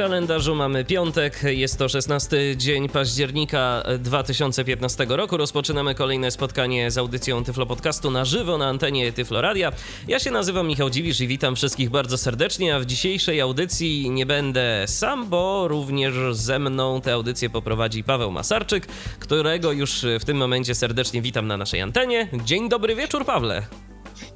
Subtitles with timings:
[0.00, 5.36] Kalendarzu mamy piątek, jest to 16 dzień października 2015 roku.
[5.36, 9.72] Rozpoczynamy kolejne spotkanie z audycją Tyflo Podcastu na żywo na antenie Tyflo Radia.
[10.08, 14.26] Ja się nazywam Michał Dziwisz i witam wszystkich bardzo serdecznie, a w dzisiejszej audycji nie
[14.26, 18.86] będę sam, bo również ze mną tę audycję poprowadzi Paweł Masarczyk,
[19.18, 22.28] którego już w tym momencie serdecznie witam na naszej antenie.
[22.44, 23.66] Dzień dobry wieczór, Pawle.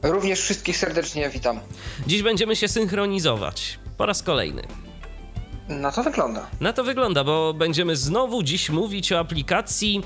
[0.03, 1.61] Również wszystkich serdecznie witam.
[2.07, 4.63] Dziś będziemy się synchronizować po raz kolejny.
[5.69, 6.47] Na to wygląda.
[6.61, 10.03] Na to wygląda, bo będziemy znowu dziś mówić o aplikacji,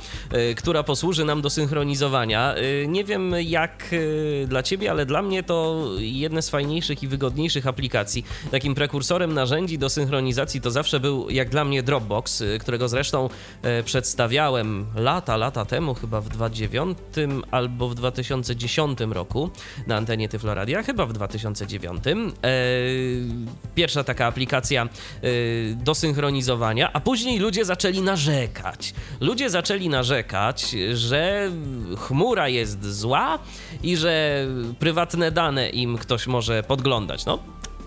[0.50, 2.54] y, która posłuży nam do synchronizowania.
[2.56, 7.08] Y, nie wiem jak y, dla ciebie, ale dla mnie to jedne z fajniejszych i
[7.08, 8.24] wygodniejszych aplikacji.
[8.50, 13.28] Takim prekursorem narzędzi do synchronizacji to zawsze był jak dla mnie Dropbox, którego zresztą
[13.84, 16.98] przedstawiałem lata, lata temu, chyba w 2009
[17.50, 19.50] albo w 2010 roku
[19.86, 22.04] na antenie Tyfloradia, chyba w 2009.
[23.74, 24.88] Pierwsza taka aplikacja
[25.76, 28.94] do synchronizowania, a później ludzie zaczęli narzekać.
[29.20, 31.50] Ludzie zaczęli narzekać, że
[31.96, 33.38] chmura jest zła
[33.82, 34.46] i że
[34.78, 37.26] prywatne dane im ktoś może podglądać.
[37.26, 37.38] No,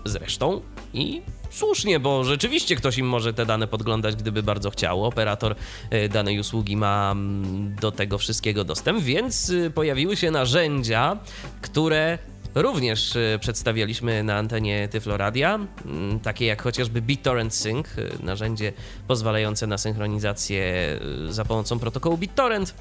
[0.04, 0.60] zresztą
[0.94, 5.04] i słusznie, bo rzeczywiście ktoś im może te dane podglądać, gdyby bardzo chciał.
[5.04, 5.54] Operator
[5.90, 11.16] e, danej usługi ma mm, do tego wszystkiego dostęp, więc y, pojawiły się narzędzia,
[11.62, 12.18] które
[12.54, 15.54] również e, przedstawialiśmy na antenie Tyfloradia,
[15.86, 18.72] mm, takie jak chociażby BitTorrent Sync, e, narzędzie
[19.08, 20.64] pozwalające na synchronizację
[21.28, 22.74] e, za pomocą protokołu BitTorrent.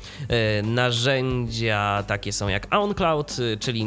[0.64, 3.86] Narzędzia takie są jak OnCloud, czyli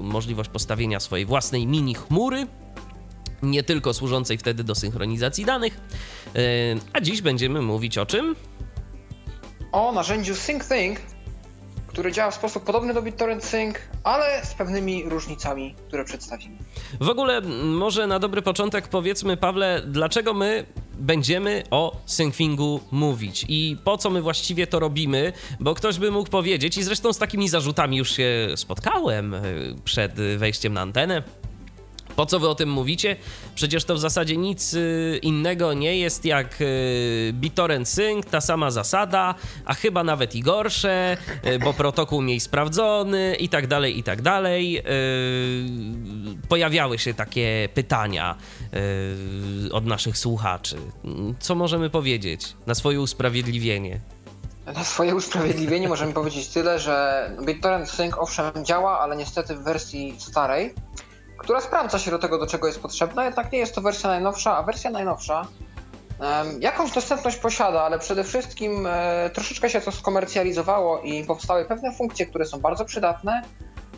[0.00, 2.46] możliwość postawienia swojej własnej mini chmury,
[3.42, 5.80] nie tylko służącej wtedy do synchronizacji danych.
[6.92, 8.36] A dziś będziemy mówić o czym?
[9.72, 11.00] O narzędziu SyncThink,
[11.98, 16.56] który działa w sposób podobny do BitTorrent Sync, ale z pewnymi różnicami, które przedstawimy.
[17.00, 20.66] W ogóle może na dobry początek powiedzmy, Pawle, dlaczego my
[20.98, 26.30] będziemy o syncfingu mówić i po co my właściwie to robimy, bo ktoś by mógł
[26.30, 29.42] powiedzieć, i zresztą z takimi zarzutami już się spotkałem e,
[29.84, 31.22] przed wejściem na antenę,
[32.18, 33.16] po co wy o tym mówicie?
[33.54, 38.70] Przecież to w zasadzie nic y, innego nie jest jak y, BitTorrent Sync, ta sama
[38.70, 39.34] zasada,
[39.64, 44.22] a chyba nawet i gorsze, y, bo protokół mniej sprawdzony i tak dalej, i tak
[44.22, 44.82] dalej.
[46.48, 48.36] Pojawiały się takie pytania
[49.72, 50.76] od naszych słuchaczy.
[51.40, 54.00] Co możemy powiedzieć na swoje usprawiedliwienie?
[54.66, 60.14] Na swoje usprawiedliwienie możemy powiedzieć tyle, że BitTorrent Sync owszem działa, ale niestety w wersji
[60.18, 60.74] starej
[61.38, 64.56] która sprawdza się do tego, do czego jest potrzebna, jednak nie jest to wersja najnowsza,
[64.56, 65.46] a wersja najnowsza
[66.60, 72.26] jakąś dostępność posiada, ale przede wszystkim e, troszeczkę się to skomercjalizowało i powstały pewne funkcje,
[72.26, 73.42] które są bardzo przydatne,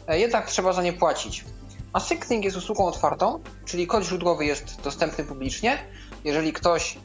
[0.06, 1.44] e, jednak trzeba za nie płacić.
[1.92, 5.78] A Syncing jest usługą otwartą, czyli kod źródłowy jest dostępny publicznie.
[6.24, 6.98] Jeżeli ktoś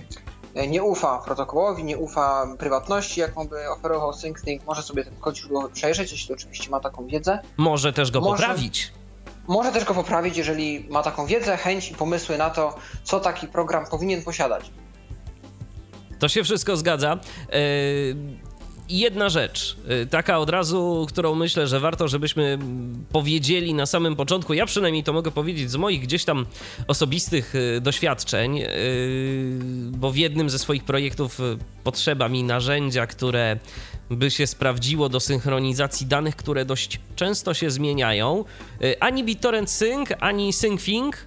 [0.68, 5.70] nie ufa protokołowi, nie ufa prywatności, jaką by oferował SyncThink, może sobie ten kod źródłowy
[5.70, 7.38] przejrzeć, jeśli oczywiście ma taką wiedzę.
[7.56, 8.92] Może też go może, poprawić.
[9.48, 13.46] Może też go poprawić, jeżeli ma taką wiedzę, chęć i pomysły na to, co taki
[13.46, 14.70] program powinien posiadać.
[16.18, 17.18] To się wszystko zgadza.
[17.52, 18.47] Yy
[18.88, 22.58] jedna rzecz, y, taka od razu, którą myślę, że warto, żebyśmy
[23.12, 24.54] powiedzieli na samym początku.
[24.54, 26.46] Ja przynajmniej to mogę powiedzieć z moich gdzieś tam
[26.86, 28.68] osobistych y, doświadczeń, y,
[29.90, 31.38] bo w jednym ze swoich projektów
[31.84, 33.58] potrzeba mi narzędzia, które
[34.10, 38.44] by się sprawdziło do synchronizacji danych, które dość często się zmieniają.
[39.00, 41.24] Ani BitTorrent Sync, ani SyncFing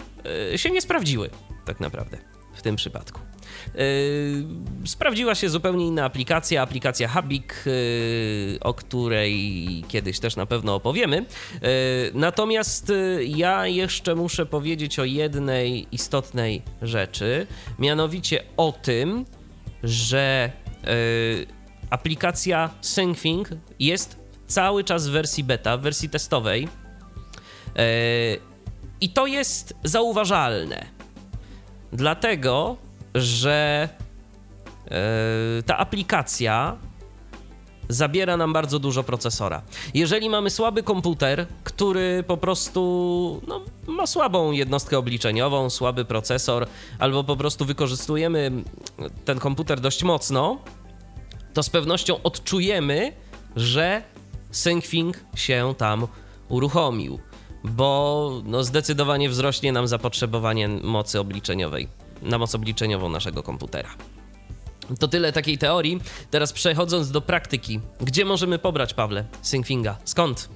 [0.56, 1.30] się nie sprawdziły,
[1.66, 2.18] tak naprawdę,
[2.54, 3.31] w tym przypadku.
[3.76, 10.76] Yy, sprawdziła się zupełnie inna aplikacja, aplikacja Habik, yy, o której kiedyś też na pewno
[10.76, 11.18] opowiemy.
[11.18, 11.62] Yy,
[12.14, 12.92] natomiast
[13.26, 17.48] ja jeszcze muszę powiedzieć o jednej istotnej rzeczy,
[17.80, 19.26] mianowicie o tym,
[19.84, 20.52] że
[21.90, 23.50] aplikacja SyncThing
[23.80, 26.68] jest cały czas w wersji beta, w wersji testowej.
[29.02, 30.86] I to jest zauważalne.
[31.94, 32.78] Dlatego,
[33.16, 33.90] że
[34.92, 36.78] e, ta aplikacja
[37.90, 39.62] zabiera nam bardzo dużo procesora.
[39.94, 46.68] Jeżeli mamy słaby komputer, który po prostu no, ma słabą jednostkę obliczeniową, słaby procesor,
[47.00, 48.52] albo po prostu wykorzystujemy
[49.26, 50.58] ten komputer dość mocno,
[51.54, 53.14] to z pewnością odczujemy,
[53.56, 54.04] że
[54.52, 56.08] SyncThing się tam
[56.50, 57.20] uruchomił.
[57.64, 61.88] bo no, zdecydowanie wzrośnie nam zapotrzebowanie mocy obliczeniowej,
[62.22, 63.90] na moc obliczeniową naszego komputera.
[65.00, 66.02] To tyle takiej teorii.
[66.32, 67.80] Teraz przechodząc do praktyki.
[68.02, 69.98] Gdzie możemy pobrać, Pawle, SyncThinga?
[70.06, 70.50] Skąd?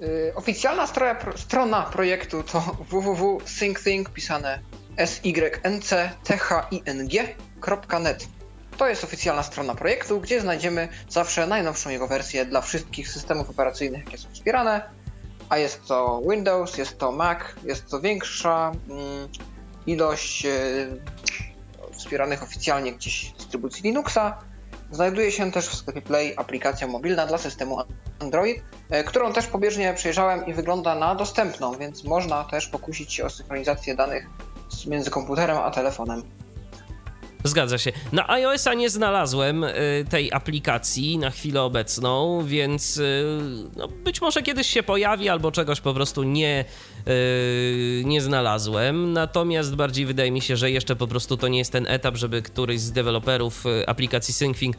[0.00, 0.86] Yy, oficjalna
[1.36, 2.60] strona, projektu to
[2.90, 4.58] www.syncthing pisane
[4.96, 8.28] s y n c t h i n g.net.
[8.78, 14.04] To jest oficjalna strona projektu, gdzie znajdziemy zawsze najnowszą jego wersję dla wszystkich systemów operacyjnych,
[14.04, 14.82] jakie są wspierane.
[15.48, 19.28] A jest to Windows, jest to Mac, jest to większa mm,
[19.86, 21.00] ilość yy,
[21.92, 24.38] wspieranych oficjalnie gdzieś dystrybucji Linuxa.
[24.90, 27.78] Znajduje się też w sklepie Play aplikacja mobilna dla systemu
[28.18, 33.24] Android, e, którą też pobieżnie przejrzałem i wygląda na dostępną, więc można też pokusić się
[33.24, 34.26] o synchronizację danych
[34.86, 36.22] między komputerem a telefonem.
[37.46, 37.92] Zgadza się.
[38.12, 39.72] Na iOS-a nie znalazłem y,
[40.10, 43.24] tej aplikacji na chwilę obecną, więc y,
[43.76, 46.64] no, być może kiedyś się pojawi albo czegoś po prostu nie,
[47.08, 49.12] y, nie znalazłem.
[49.12, 52.42] Natomiast bardziej wydaje mi się, że jeszcze po prostu to nie jest ten etap, żeby
[52.42, 54.76] któryś z deweloperów aplikacji SyncThing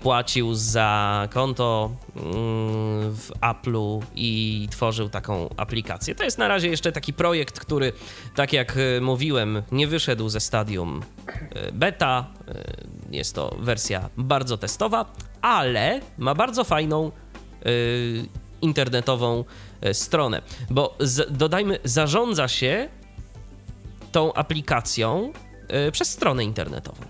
[0.00, 6.14] płacił za konto mm, w Apple'u i tworzył taką aplikację.
[6.14, 7.92] To jest na razie jeszcze taki projekt, który,
[8.34, 11.02] tak jak mówiłem, nie wyszedł ze stadium
[11.72, 12.26] beta beta.
[12.48, 15.04] Y, jest to wersja bardzo testowa,
[15.42, 17.10] ale ma bardzo fajną
[17.66, 18.26] y,
[18.60, 19.44] internetową
[19.86, 22.88] y, stronę, bo z, dodajmy, zarządza się
[24.12, 25.32] tą aplikacją
[25.92, 27.02] przez stronę internetową.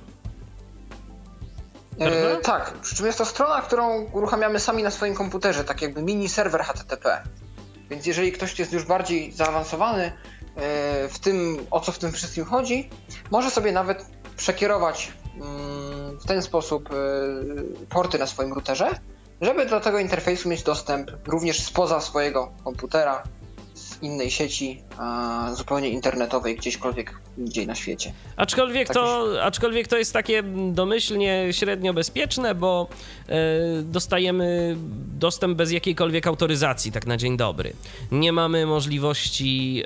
[2.00, 6.03] E, tak, przy czym jest to strona, którą uruchamiamy sami na swoim komputerze, tak jakby
[6.03, 7.23] mini serwer HTTP.
[7.91, 10.12] Więc jeżeli ktoś jest już bardziej zaawansowany e,
[11.09, 12.91] w tym, o co w tym wszystkim chodzi,
[13.31, 14.05] może sobie nawet
[14.37, 18.91] przekierować mm, w ten sposób y, porty na swoim routerze,
[19.41, 23.23] żeby do tego interfejsu mieć dostęp również spoza swojego komputera,
[24.02, 24.82] innej sieci,
[25.54, 28.12] zupełnie internetowej, gdzieśkolwiek indziej na świecie.
[28.37, 32.88] Aczkolwiek, to, aczkolwiek to jest takie domyślnie średnio bezpieczne, bo
[33.28, 33.34] e,
[33.82, 34.76] dostajemy
[35.19, 37.72] dostęp bez jakiejkolwiek autoryzacji, tak na dzień dobry.
[38.12, 39.82] Nie mamy możliwości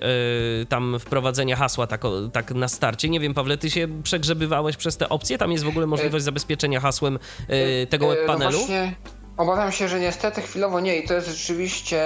[0.63, 2.03] e, tam wprowadzenia hasła tak,
[2.33, 3.09] tak na starcie.
[3.09, 5.39] Nie wiem, Pawle, ty się przegrzebywałeś przez te opcje?
[5.39, 7.19] Tam jest w ogóle możliwość zabezpieczenia hasłem
[7.49, 8.53] e, tego webpanelu?
[8.53, 8.95] No właśnie,
[9.37, 12.01] obawiam się, że niestety chwilowo nie i to jest rzeczywiście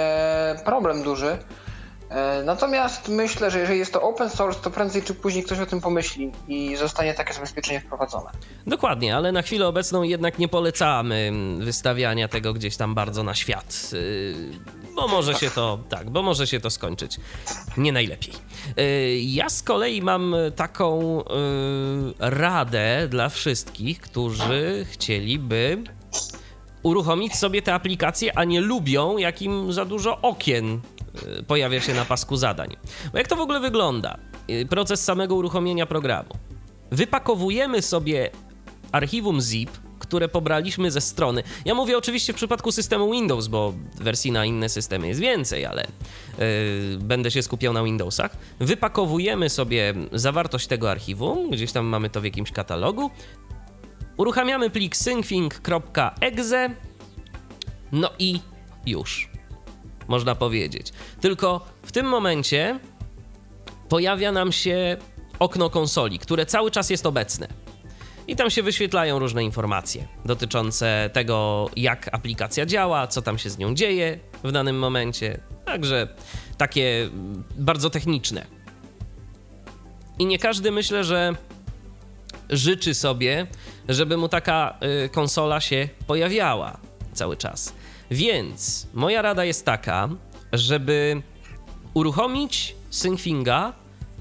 [0.65, 1.37] problem duży.
[2.09, 5.65] E, natomiast myślę, że jeżeli jest to open source, to prędzej czy później ktoś o
[5.65, 8.29] tym pomyśli i zostanie takie zabezpieczenie wprowadzone.
[8.67, 13.91] Dokładnie, ale na chwilę obecną jednak nie polecamy wystawiania tego gdzieś tam bardzo na świat.
[13.93, 17.19] E, bo może się to, tak, bo może się to skończyć
[17.77, 18.33] nie najlepiej.
[18.77, 21.23] E, ja z kolei mam taką
[22.19, 25.83] radę dla wszystkich, którzy chcieliby
[26.83, 30.94] uruchomić sobie te aplikacje, a nie lubią, jak im za dużo okien Y,
[31.47, 32.75] pojawia się na pasku zadań.
[33.11, 34.17] Bo jak to w ogóle wygląda?
[34.49, 36.29] Y, proces samego uruchomienia programu.
[36.91, 38.29] Wypakowujemy sobie
[38.91, 39.69] archiwum zip,
[39.99, 41.43] które pobraliśmy ze strony.
[41.65, 45.87] Ja mówię oczywiście w przypadku systemu Windows, bo wersji na inne systemy jest więcej, ale
[46.37, 48.37] yy, będę się skupiał na Windowsach.
[48.59, 53.11] Wypakowujemy sobie zawartość tego archiwum, gdzieś tam mamy to w jakimś katalogu.
[54.17, 56.69] Uruchamiamy plik syncfing.exe.
[57.91, 58.39] No i
[58.85, 59.34] już
[60.07, 60.93] można powiedzieć.
[61.21, 62.79] Tylko w tym momencie
[63.89, 64.97] pojawia nam się
[65.39, 67.47] okno konsoli, które cały czas jest obecne.
[68.27, 73.57] I tam się wyświetlają różne informacje dotyczące tego, jak aplikacja działa, co tam się z
[73.57, 75.39] nią dzieje w danym momencie.
[75.65, 76.07] Także
[76.57, 77.09] takie
[77.57, 78.45] bardzo techniczne.
[80.19, 81.35] I nie każdy myślę, że
[82.49, 83.47] życzy sobie,
[83.89, 86.77] żeby mu taka y, konsola się pojawiała
[87.13, 87.73] cały czas.
[88.11, 90.09] Więc moja rada jest taka,
[90.53, 91.21] żeby
[91.93, 93.73] uruchomić SyncThinga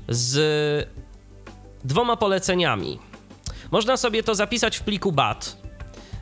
[0.08, 0.88] z
[1.84, 2.98] dwoma poleceniami.
[3.70, 5.64] Można sobie to zapisać w pliku BAT.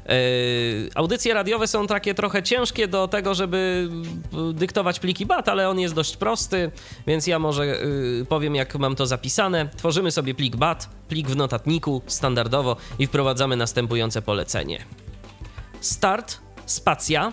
[0.09, 3.88] Yy, audycje radiowe są takie trochę ciężkie do tego, żeby
[4.54, 6.71] dyktować pliki BAT, ale on jest dość prosty,
[7.07, 9.69] więc ja może yy, powiem, jak mam to zapisane.
[9.76, 14.85] Tworzymy sobie plik BAT, plik w notatniku standardowo i wprowadzamy następujące polecenie.
[15.81, 17.33] Start, spacja,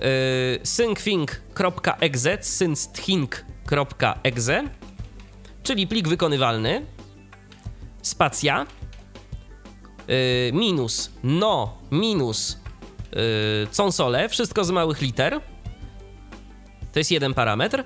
[0.00, 4.62] Y, syncthing.exe, syncthing.exe,
[5.62, 6.86] czyli plik wykonywalny,
[8.02, 8.66] spacja,
[10.10, 12.56] y, minus, no, minus, y,
[13.76, 15.40] console, wszystko z małych liter.
[16.92, 17.84] To jest jeden parametr.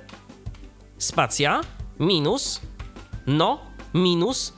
[0.98, 1.60] Spacja,
[1.98, 2.60] minus,
[3.26, 3.60] no,
[3.94, 4.52] minus,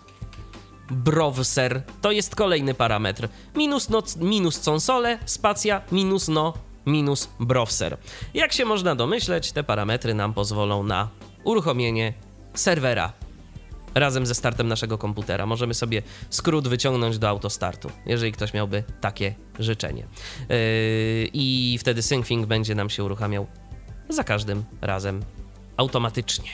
[0.90, 1.82] browser.
[2.00, 3.28] To jest kolejny parametr.
[3.54, 7.96] Minus, no, minus console, spacja, minus, no, minus browser.
[8.34, 11.08] Jak się można domyśleć, te parametry nam pozwolą na
[11.44, 12.12] uruchomienie
[12.54, 13.12] serwera
[13.94, 15.46] razem ze startem naszego komputera.
[15.46, 20.02] Możemy sobie skrót wyciągnąć do autostartu, jeżeli ktoś miałby takie życzenie.
[20.02, 20.56] Yy,
[21.32, 23.46] I wtedy SyncThing będzie nam się uruchamiał
[24.08, 25.22] za każdym razem
[25.76, 26.50] automatycznie.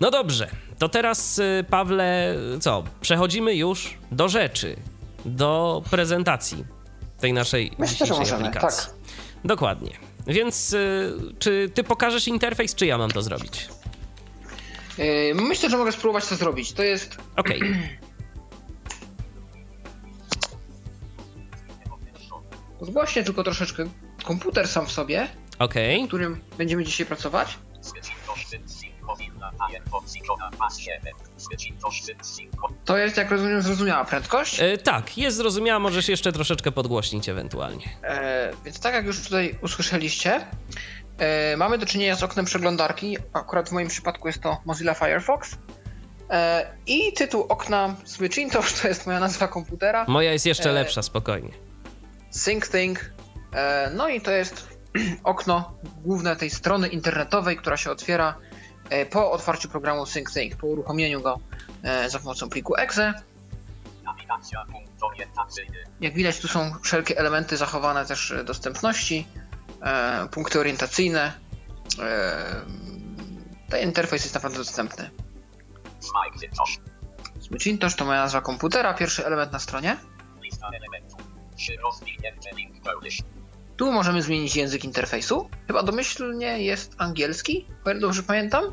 [0.00, 2.84] No dobrze, to teraz y, Pawle, co?
[3.00, 4.76] Przechodzimy już do rzeczy,
[5.24, 6.64] do prezentacji
[7.18, 8.90] tej naszej Myślę, że dzisiejszej możemy, aplikacji.
[8.90, 8.99] tak.
[9.44, 9.90] Dokładnie.
[10.26, 13.68] Więc y, czy ty pokażesz interfejs, czy ja mam to zrobić?
[14.98, 16.72] Yy, myślę, że mogę spróbować to zrobić.
[16.72, 17.60] To jest Okej.
[22.80, 23.84] zgłośnie tylko troszeczkę
[24.24, 25.28] komputer sam w sobie,
[25.58, 26.04] Okej.
[26.04, 27.58] w którym będziemy dzisiaj pracować.
[32.84, 34.60] To jest, jak rozumiem, zrozumiała prędkość.
[34.60, 37.84] E, Tak, jest zrozumiała, możesz jeszcze troszeczkę podgłośnić ewentualnie.
[38.02, 40.46] E, więc tak jak już tutaj usłyszeliście,
[41.18, 43.16] e, mamy do czynienia z oknem przeglądarki.
[43.32, 45.56] Akurat w moim przypadku jest to Mozilla Firefox.
[46.30, 50.04] E, I tytuł okna Switchintosh to jest moja nazwa komputera.
[50.08, 51.50] Moja jest jeszcze E, lepsza, spokojnie.
[52.30, 53.12] SyncThing.
[53.54, 54.68] E, no i to jest
[55.24, 58.34] okno główne tej strony internetowej, która się otwiera
[59.10, 61.40] po otwarciu programu SyncThing, po uruchomieniu go
[61.82, 63.14] e, za pomocą pliku exe.
[66.00, 69.26] Jak widać, tu są wszelkie elementy zachowane też e, dostępności,
[69.82, 71.32] e, punkty orientacyjne.
[71.98, 72.64] E,
[73.68, 75.10] ten interfejs jest naprawdę dostępny.
[77.50, 79.96] Macintosh to moja nazwa komputera, pierwszy element na stronie.
[80.42, 81.20] Lista elementów.
[82.56, 83.22] Link Polish.
[83.80, 85.48] Tu możemy zmienić język interfejsu.
[85.66, 88.64] Chyba domyślnie jest angielski, o ile dobrze pamiętam.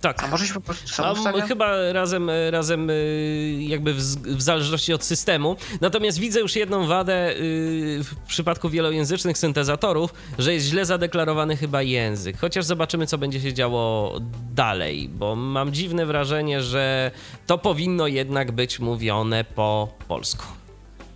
[0.00, 0.24] Tak.
[0.24, 3.98] A może się po prostu sam A, chyba razem, razem y, jakby w,
[4.36, 5.56] w zależności od systemu.
[5.80, 11.82] Natomiast widzę już jedną wadę y, w przypadku wielojęzycznych syntezatorów, że jest źle zadeklarowany chyba
[11.82, 12.38] język.
[12.38, 14.18] Chociaż zobaczymy, co będzie się działo
[14.54, 17.10] dalej, bo mam dziwne wrażenie, że
[17.46, 20.44] to powinno jednak być mówione po polsku.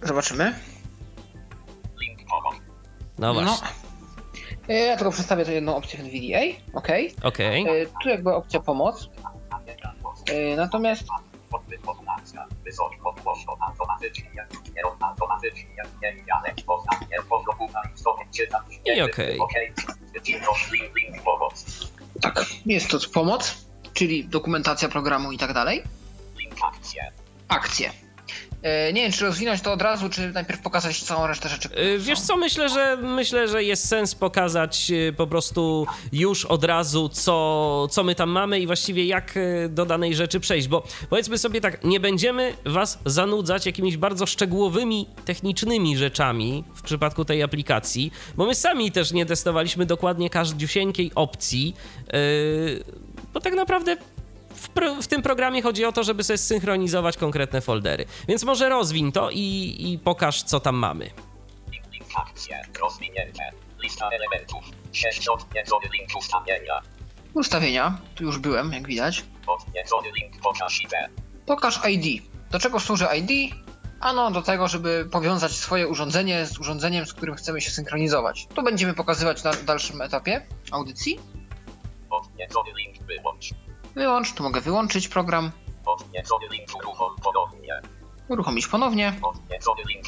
[0.02, 0.54] Zobaczymy.
[2.00, 2.23] Link.
[3.19, 3.69] No właśnie.
[4.69, 6.38] E, Ja tylko przedstawię to jedną opcję w NVDA.
[6.75, 6.88] OK.
[7.23, 7.62] Okej.
[7.83, 9.09] E, Tu jakby opcja pomoc.
[10.31, 11.04] E, Natomiast
[18.97, 19.38] i okej.
[21.25, 21.64] Pomoc.
[22.21, 23.54] tak, jest to pomoc,
[23.95, 25.83] czyli dokumentacja programu i tak dalej.
[26.62, 27.12] Akcje.
[27.49, 27.90] Akcje.
[28.62, 31.69] E, Nie wiem, czy rozwinąć to od razu, czy najpierw pokazać całą resztę rzeczy.
[31.69, 31.75] są.
[31.99, 37.09] Wiesz co, myślę, że myślę, że jest sens pokazać y, po prostu już od razu,
[37.09, 39.35] co, co my tam mamy i właściwie jak
[39.69, 45.07] do danej rzeczy przejść, bo powiedzmy sobie tak, nie będziemy was zanudzać jakimiś bardzo szczegółowymi,
[45.25, 51.75] technicznymi rzeczami w przypadku tej aplikacji, bo my sami też nie testowaliśmy dokładnie każdziusieńkiej opcji,
[52.12, 52.85] yy,
[53.35, 53.97] bo tak naprawdę
[54.54, 58.04] w, pro, w tym programie chodzi o to, żeby sobie synchronizować konkretne foldery.
[58.28, 61.11] Więc może rozwin to i, i pokaż, co tam mamy.
[62.80, 63.52] Rozwinięte.
[63.82, 64.64] Lista elementów.
[65.92, 66.80] Link ustawienia.
[67.35, 69.25] Ustawienia, tu już byłem, jak widać.
[70.16, 70.42] Link
[71.47, 72.23] pokaż ID.
[72.50, 73.54] Do czego służy ID?
[74.00, 78.47] Ano do tego, żeby powiązać swoje urządzenie z urządzeniem, z którym chcemy się synchronizować.
[78.54, 81.18] To będziemy pokazywać na dalszym etapie audycji.
[82.11, 83.50] Odniecony link wyłącz.
[83.94, 85.50] Wyłącz, tu mogę wyłączyć program,
[85.87, 87.80] Odniecony link uruchom ponownie.
[88.28, 89.12] uruchomić ponownie.
[89.22, 90.06] Odniecony link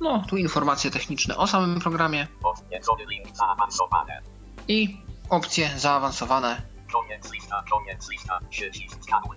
[0.00, 4.22] No, tu informacje techniczne o samym programie Odniecony link zaawansowane.
[4.68, 6.62] i opcje zaawansowane.
[6.92, 8.40] Koniec lista, koniec lista.
[8.50, 9.36] Przycisk skanuj.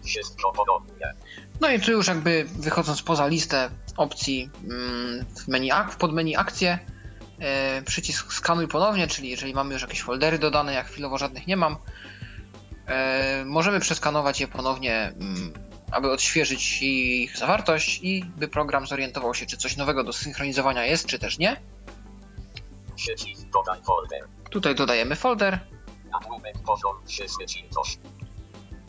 [1.61, 6.79] No i tu już jakby wychodząc poza listę opcji mm, w menu, w podmenu akcje,
[7.39, 11.57] e, przycisk skanuj ponownie, czyli jeżeli mamy już jakieś foldery dodane, jak chwilowo żadnych nie
[11.57, 11.77] mam,
[13.45, 15.53] możemy przeskanować je ponownie, mm,
[15.91, 21.05] aby odświeżyć ich zawartość i by program zorientował się, czy coś nowego do synchronizowania jest,
[21.05, 21.61] czy też nie.
[22.95, 24.27] Przycisk dodaj folder.
[24.49, 25.59] Tutaj dodajemy folder,
[26.11, 27.97] Nagłówek poziom 3 Macintosh.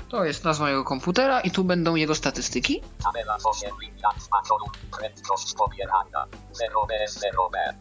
[0.09, 2.83] to jest nazwa jego komputera i tu będą jego statystyki.
[3.05, 4.65] Tabela 8 linijat patronu.
[4.99, 7.75] Prędkość pobierania 0BS0B.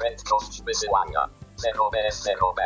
[0.00, 2.60] Prędkość wysyłania 0BS0B.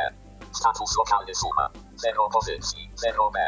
[0.57, 1.71] Status lokalny suma.
[1.97, 3.39] 0 pozycji 0B.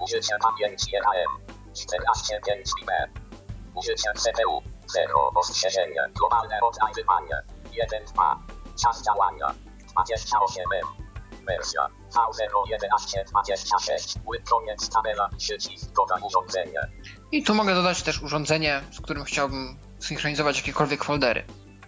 [0.00, 1.38] Użycie pamięci RAM
[1.74, 2.40] 14
[2.86, 3.08] b.
[3.74, 8.38] Użycie CPU 0 ostrzeżenie globalne odnajdywanie 1 2
[8.82, 9.54] Czas działania.
[9.92, 10.86] 28 M.
[11.46, 14.18] Wersja V01126
[14.50, 16.80] Koniec tabela przycisk dodaj urządzenie
[17.32, 21.44] I tu mogę dodać też urządzenie, z którym chciałbym synchronizować jakiekolwiek foldery.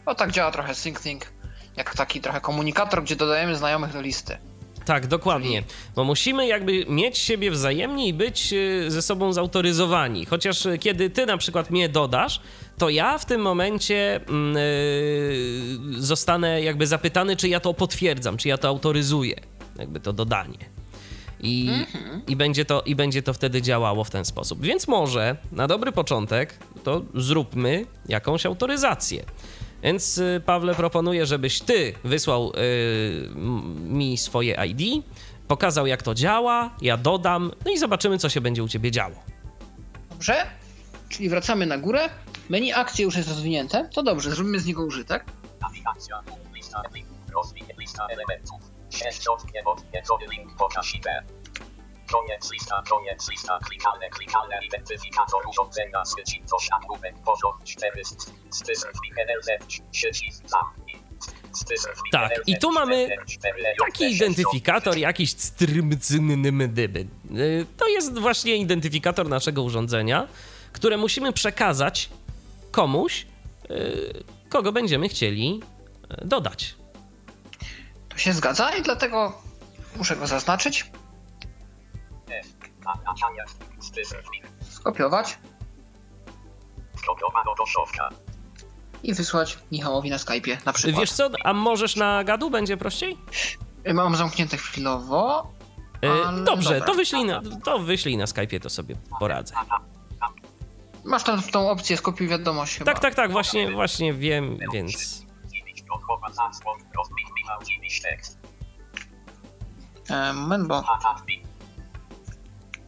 [0.06, 1.32] O tak działa trochę SyncThing.
[1.76, 4.38] Jak taki trochę komunikator, gdzie dodajemy znajomych do listy.
[4.84, 5.62] Tak, dokładnie.
[5.96, 10.24] Bo musimy jakby mieć siebie wzajemnie i być y, ze sobą zautoryzowani.
[10.26, 12.40] Chociaż y, kiedy ty na przykład mnie dodasz,
[12.78, 18.48] to ja w tym momencie mm, y, zostanę jakby zapytany, czy ja to potwierdzam, czy
[18.48, 19.36] ja to autoryzuję,
[19.78, 20.58] jakby to dodanie.
[21.44, 21.70] I,
[22.28, 24.62] i, będzie to, I będzie to wtedy działało w ten sposób.
[24.62, 29.24] Więc może na dobry początek to zróbmy jakąś autoryzację.
[29.82, 33.28] Więc y, Pawle proponuję, żebyś ty wysłał y,
[33.84, 35.04] mi swoje ID,
[35.48, 39.14] pokazał jak to działa, ja dodam, no i zobaczymy, co się będzie u ciebie działo.
[40.10, 40.46] Dobrze?
[41.08, 42.08] Czyli wracamy na górę.
[42.48, 43.88] Menu akcji już jest rozwinięte.
[43.94, 45.24] To dobrze, zrobimy z niego użytek.
[45.60, 46.22] Nawigacja,
[46.54, 48.60] lista, link, rozwinie, lista elementów.
[49.64, 50.50] Odwiedzony link.
[52.12, 58.02] Koniec lista, koniec lista, klikalne, klikalne, identyfikator urządzenia, wycintość, nagłówek, poziom 4,
[59.26, 59.48] NLZ,
[59.92, 61.02] sieci, zamknij.
[62.12, 63.16] Tak, i tu mamy
[63.86, 67.06] taki identyfikator, jakiś strymcynnydyby.
[67.30, 70.28] Y, To jest właśnie identyfikator naszego urządzenia,
[70.72, 72.10] które musimy przekazać
[72.70, 73.26] komuś,
[73.70, 75.60] y, kogo będziemy chcieli
[76.22, 76.74] y, dodać.
[78.08, 79.42] To się zgadza i dlatego
[79.96, 80.90] muszę go zaznaczyć,
[84.70, 85.38] skopiować
[86.96, 88.08] skopiowana do szofka.
[89.02, 91.00] i wysłać Michałowi na Skype'ie na przykład.
[91.00, 93.18] Wiesz co, a możesz na gadu, będzie prościej?
[93.94, 95.52] Mam zamknięte chwilowo.
[96.04, 96.86] Y, Ale Dobrze, dobra.
[96.86, 99.54] to wyślij, na, to wyślij na Skype'ie, to sobie poradzę.
[101.04, 102.92] Masz tam tą opcję skopiuj wiadomość chyba.
[102.92, 105.22] Tak, tak, tak, właśnie, właśnie wiem, więc...
[110.10, 110.84] E, moment, bo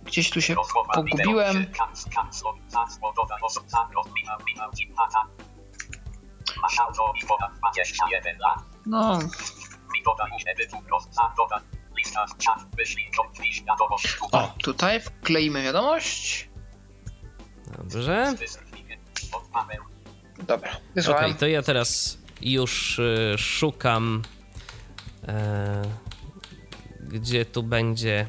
[0.05, 0.55] gdzieś tu się
[0.95, 1.59] pogubiłem.
[1.59, 5.27] wideo, kac, kanclon, zasłon, doda, osób, zagroz, Michał, Michał, dziw, atak.
[6.63, 8.59] Masz auto i poda 21 lat.
[8.87, 9.19] No,
[14.33, 15.01] o, tutaj.
[15.01, 16.49] wkleimy wiadomość.
[17.79, 18.35] Dobrze.
[20.39, 21.35] Dobra, Okej, wysłałem.
[21.35, 24.23] to ja teraz już y, szukam,
[25.29, 25.83] e,
[27.01, 28.27] gdzie tu będzie,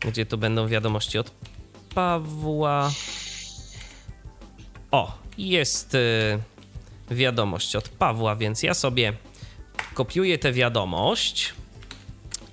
[0.00, 1.30] gdzie tu będą wiadomości od
[1.94, 2.90] Pawła.
[4.90, 6.38] O, jest y,
[7.10, 9.12] wiadomość od Pawła, więc ja sobie
[9.94, 11.54] kopiuję tę wiadomość.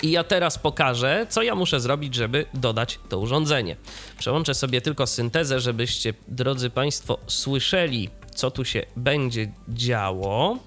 [0.01, 3.75] I ja teraz pokażę, co ja muszę zrobić, żeby dodać to urządzenie.
[4.19, 10.57] Przełączę sobie tylko syntezę, żebyście, drodzy Państwo, słyszeli, co tu się będzie działo.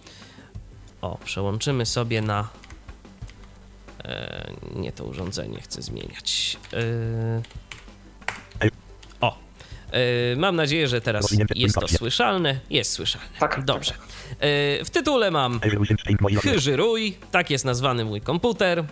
[1.03, 2.49] O, przełączymy sobie na.
[4.05, 6.57] E, nie to urządzenie chcę zmieniać.
[6.73, 8.71] E,
[9.21, 9.39] o.
[9.91, 12.61] E, mam nadzieję, że teraz jest to słyszalne.
[12.71, 13.29] Jest słyszalne.
[13.41, 13.65] Tak.
[13.65, 13.93] Dobrze.
[13.93, 15.61] E, w tytule mam
[16.43, 18.85] Chyżyruj, tak jest nazwany mój komputer.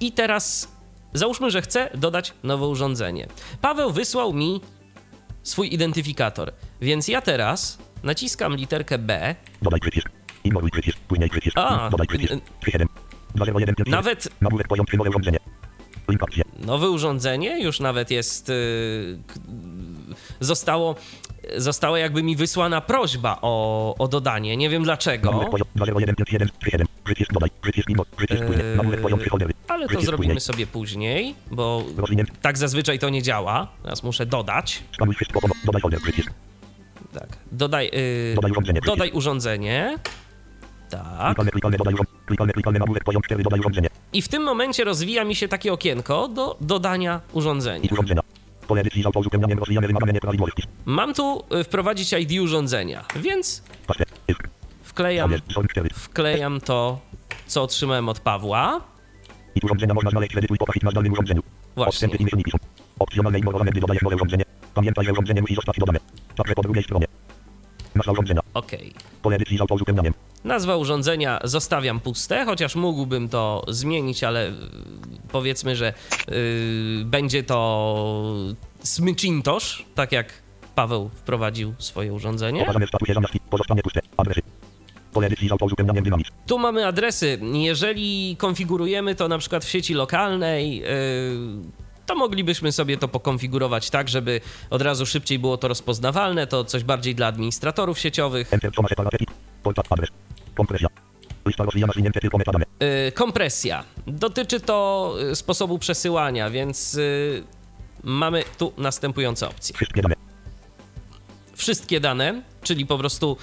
[0.00, 0.68] I teraz
[1.12, 3.26] załóżmy, że chcę dodać nowe urządzenie.
[3.60, 4.60] Paweł wysłał mi
[5.42, 9.34] swój identyfikator, więc ja teraz naciskam literkę B.
[9.62, 10.23] Dodaj przycisk.
[10.44, 10.98] Ignoruj przycisk.
[10.98, 11.58] Płyniej przycisk.
[11.58, 12.32] A, Dodaj przycisk.
[12.32, 12.88] n- 37.
[13.34, 15.38] 201 Nawet Nagłówek poziom 3 nowe urządzenie.
[16.58, 18.48] Nowe urządzenie już nawet jest.
[18.48, 19.18] yy,
[20.40, 20.94] Zostało,
[21.56, 24.56] została jakby mi wysłana prośba o, o dodanie.
[24.56, 25.26] Nie wiem dlaczego.
[25.30, 26.86] Nagłówek poziom 201 37.
[27.04, 27.50] Przycisk dodaj.
[27.62, 28.12] Przycisk ignoruj.
[28.16, 28.62] Przycisk płynie.
[28.76, 29.52] Nagłówek poziom 3 foldery.
[29.68, 30.40] Ale to zrobimy płynie.
[30.40, 31.84] sobie później, bo
[32.42, 33.68] tak zazwyczaj to nie działa.
[33.82, 34.82] Teraz muszę dodać.
[37.14, 37.28] Tak.
[37.52, 38.80] Dodaj, yy, Dodaj urządzenie.
[38.86, 39.98] Dodaj urządzenie.
[40.98, 41.36] Tak.
[41.36, 42.18] Klikalne, klikalne, dodaj urządzenie.
[42.26, 43.42] Klikalne, klikalne, nagłówek poziom 4.
[43.42, 43.88] Dodaj urządzenie.
[44.12, 47.84] I w tym momencie rozwija mi się takie okienko do dodania urządzenia.
[47.84, 47.94] I.
[50.84, 53.62] Mam tu y, wprowadzić ID urządzenia, więc
[54.82, 55.54] wklejam, Zabierz.
[55.54, 55.88] Są 4.
[55.94, 56.98] wklejam to,
[57.46, 58.80] co otrzymałem od Pawła.
[59.54, 61.42] I urządzenia można znaleźć w pokaż na zdalnym urządzeniu.
[61.76, 62.08] Właśnie.
[62.18, 62.26] I.
[62.98, 64.44] Opcjonalne ignorowane, gdy dodajesz nowe urządzenie.
[64.74, 65.98] Pamiętaj, że urządzenie musi zostać dodane.
[66.36, 67.06] Także po drugiej stronie.
[67.94, 68.40] Nazwa urządzenia.
[68.54, 68.92] Okej.
[69.22, 70.14] Pole edycji z autouzupełnianiem.
[70.44, 74.52] Nazwa urządzenia zostawiam puste, chociaż mógłbym to zmienić, ale y,
[75.32, 75.92] powiedzmy, że
[76.28, 78.34] y, będzie to
[78.82, 80.32] smycintosz, tak jak
[80.74, 82.60] Paweł wprowadził swoje urządzenie.
[82.60, 84.00] Pokażemy w statusie zamiast pozostanie puste.
[84.16, 84.42] Adresy.
[85.12, 86.36] Pole edycji z autouzupełnianiem dynamiczny.
[86.46, 87.38] Tu mamy adresy.
[87.52, 90.86] Jeżeli konfigurujemy to na przykład w sieci lokalnej, yy,
[92.06, 94.40] to moglibyśmy sobie to pokonfigurować tak, żeby
[94.70, 96.46] od razu szybciej było to rozpoznawalne.
[96.46, 98.50] To coś bardziej dla administratorów sieciowych.
[99.90, 100.10] Adres.
[103.14, 103.84] Kompresja.
[104.06, 107.44] Dotyczy to yy, sposobu przesyłania, więc yy,
[108.02, 109.74] mamy tu następujące opcje.
[111.54, 112.42] Wszystkie dane.
[112.62, 113.36] Czyli po prostu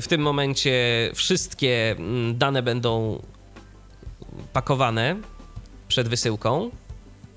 [0.00, 0.72] w tym momencie
[1.14, 3.22] wszystkie mm, dane będą
[4.52, 5.16] pakowane
[5.88, 6.70] przed wysyłką,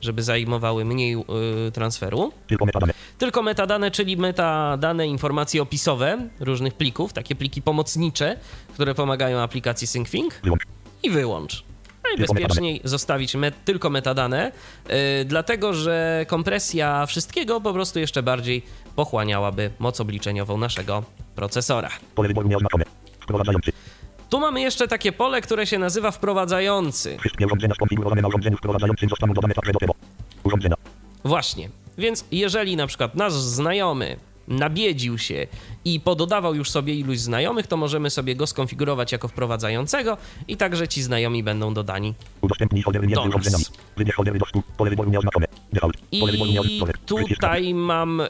[0.08, 2.32] żeby zajmowały mniej yy, transferu.
[2.48, 2.94] Tylko metadane.
[3.18, 8.38] Tylko metadane, czyli metadane informacje opisowe różnych plików, takie pliki pomocnicze,
[8.74, 10.64] które pomagają aplikacji SyncThing Wyłącz.
[11.04, 11.64] i wyłącz.
[12.04, 14.52] Najbezpieczniej zostawić met, tylko metadane,
[14.90, 18.64] yy, dlatego że kompresja wszystkiego po prostu jeszcze bardziej
[18.96, 21.04] pochłaniałaby moc obliczeniową naszego
[21.36, 21.90] procesora.
[22.16, 22.84] Pole wyboru nieoznaczone.
[23.20, 23.72] Wprowadzający.
[24.30, 27.18] Tu mamy jeszcze takie pole, które się nazywa wprowadzający.
[27.20, 29.94] Wszystkie urządzenia skonfigurowane na urządzeniu wprowadzającym zostaną dodane także do tego
[30.44, 30.76] urządzenia.
[31.24, 31.70] Właśnie.
[31.98, 35.48] Więc jeżeli na przykład nasz znajomy nabiedził się
[35.86, 40.88] i pododawał już sobie iluś znajomych, to możemy sobie go skonfigurować jako wprowadzającego i także
[40.88, 42.14] ci znajomi będą dodani.
[42.42, 43.64] Udostępnij między urządzeniami.
[43.98, 44.16] Wybierz
[44.54, 44.62] do.
[44.78, 45.46] Pole wyboru nieoznaczone.
[45.74, 45.98] Default.
[46.20, 46.94] Pole wyboru nieoznaczone.
[47.06, 48.22] Tutaj mam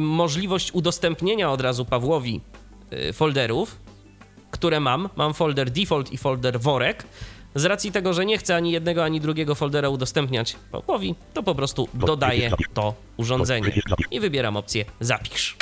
[0.00, 2.40] możliwość udostępnienia od razu Pawłowi
[2.92, 3.76] y, folderów,
[4.62, 5.08] które mam.
[5.16, 7.04] Mam folder default i folder worek.
[7.54, 11.54] Z racji tego, że nie chcę ani jednego, ani drugiego foldera udostępniać Pawłowi, to po
[11.54, 13.72] prostu dodaję to urządzenie
[14.10, 15.56] i wybieram opcję zapisz.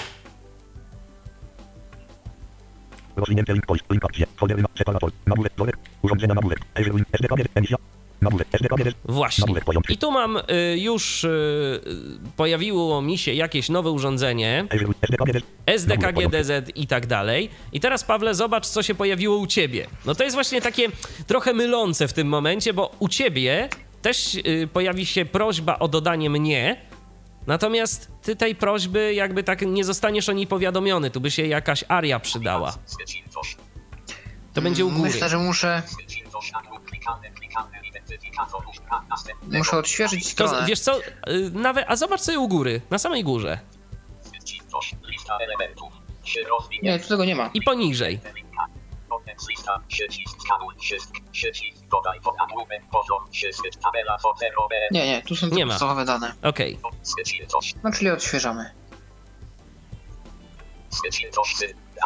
[3.17, 3.67] Rozwinięte link.
[3.91, 4.03] Link
[4.63, 5.11] na separator.
[5.27, 5.53] Nabórek.
[5.57, 5.77] Worek.
[6.03, 6.61] Urządzenia nabórek.
[7.55, 7.77] Emisja.
[9.05, 9.55] Właśnie.
[9.89, 10.43] I tu mam y,
[10.79, 11.81] już y,
[12.37, 15.25] pojawiło mi się jakieś nowe urządzenie, Azure SDK
[15.67, 16.43] SDK, Nabórek poziom trzy.
[16.63, 17.51] GDZ i tak dalej.
[17.73, 19.87] I teraz, Pawle, zobacz, co się pojawiło u ciebie.
[20.07, 20.89] No to jest właśnie takie
[21.27, 23.69] trochę mylące w tym momencie, bo u ciebie
[24.03, 26.81] też y, pojawi się prośba o dodanie mnie,
[27.47, 31.11] natomiast ty tej prośby jakby tak nie zostaniesz o niej powiadomiony.
[31.11, 32.75] Tu by się jakaś aria przydała.
[34.55, 35.11] To będzie u góry.
[35.11, 35.83] Myślę, że muszę,
[39.59, 40.65] Muszę odświeżyć To, stronę.
[40.67, 41.03] z- wiesz co, y,
[41.53, 43.59] nawet, a zobacz sobie u góry, na samej górze
[46.83, 47.51] Nie, tu tego nie ma.
[47.55, 48.21] i poniżej.
[54.91, 56.35] Nie, nie, tu są Nie podstawowe dane.
[56.43, 56.79] Okej.
[57.03, 57.75] Zwyciężość.
[57.85, 58.71] No czyli odświeżamy.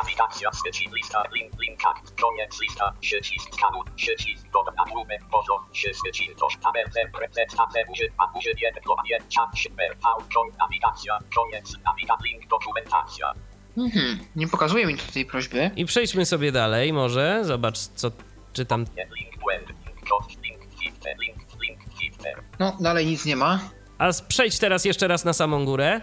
[0.01, 0.51] Aplikacja.
[0.53, 0.93] Zwycięż.
[0.95, 1.23] Lista.
[1.35, 1.53] Link.
[1.63, 1.95] Linka.
[2.23, 2.93] Koniec lista.
[3.01, 3.55] Przycisk.
[3.55, 3.85] Skanuj.
[3.97, 4.45] Przycisk.
[4.53, 5.21] Dodaj nagłówek.
[5.33, 5.59] Poziom.
[5.73, 6.01] Przycisk.
[6.01, 6.57] Zwyciężość.
[6.63, 6.85] Tabel.
[7.13, 7.57] Prezent.
[7.57, 7.85] Tabel.
[7.93, 8.13] Używ.
[8.19, 8.61] A używ.
[8.61, 9.19] Jednoklowanie.
[9.29, 9.51] Czat.
[9.63, 9.97] Super.
[10.35, 10.55] Koniec.
[10.59, 11.19] Aplikacja.
[11.37, 11.77] Koniec.
[11.85, 12.25] Aplikacja.
[12.33, 12.49] Link.
[12.49, 13.33] Dokumentacja.
[13.79, 14.19] Mhm.
[14.37, 15.71] Nie pokazuje mi tutaj prośby.
[15.77, 18.11] I przejdźmy sobie dalej może, zobacz co,
[18.53, 18.85] czy tam
[19.17, 19.39] Link.
[19.41, 19.69] Błęd.
[19.69, 20.43] Link.
[20.45, 20.61] Link.
[20.81, 21.17] Filter.
[21.19, 21.39] Link.
[21.63, 21.81] Link.
[22.01, 22.43] Filter.
[22.59, 23.61] No, dalej nic nie ma.
[23.99, 26.01] A przejdź teraz jeszcze raz na samą górę.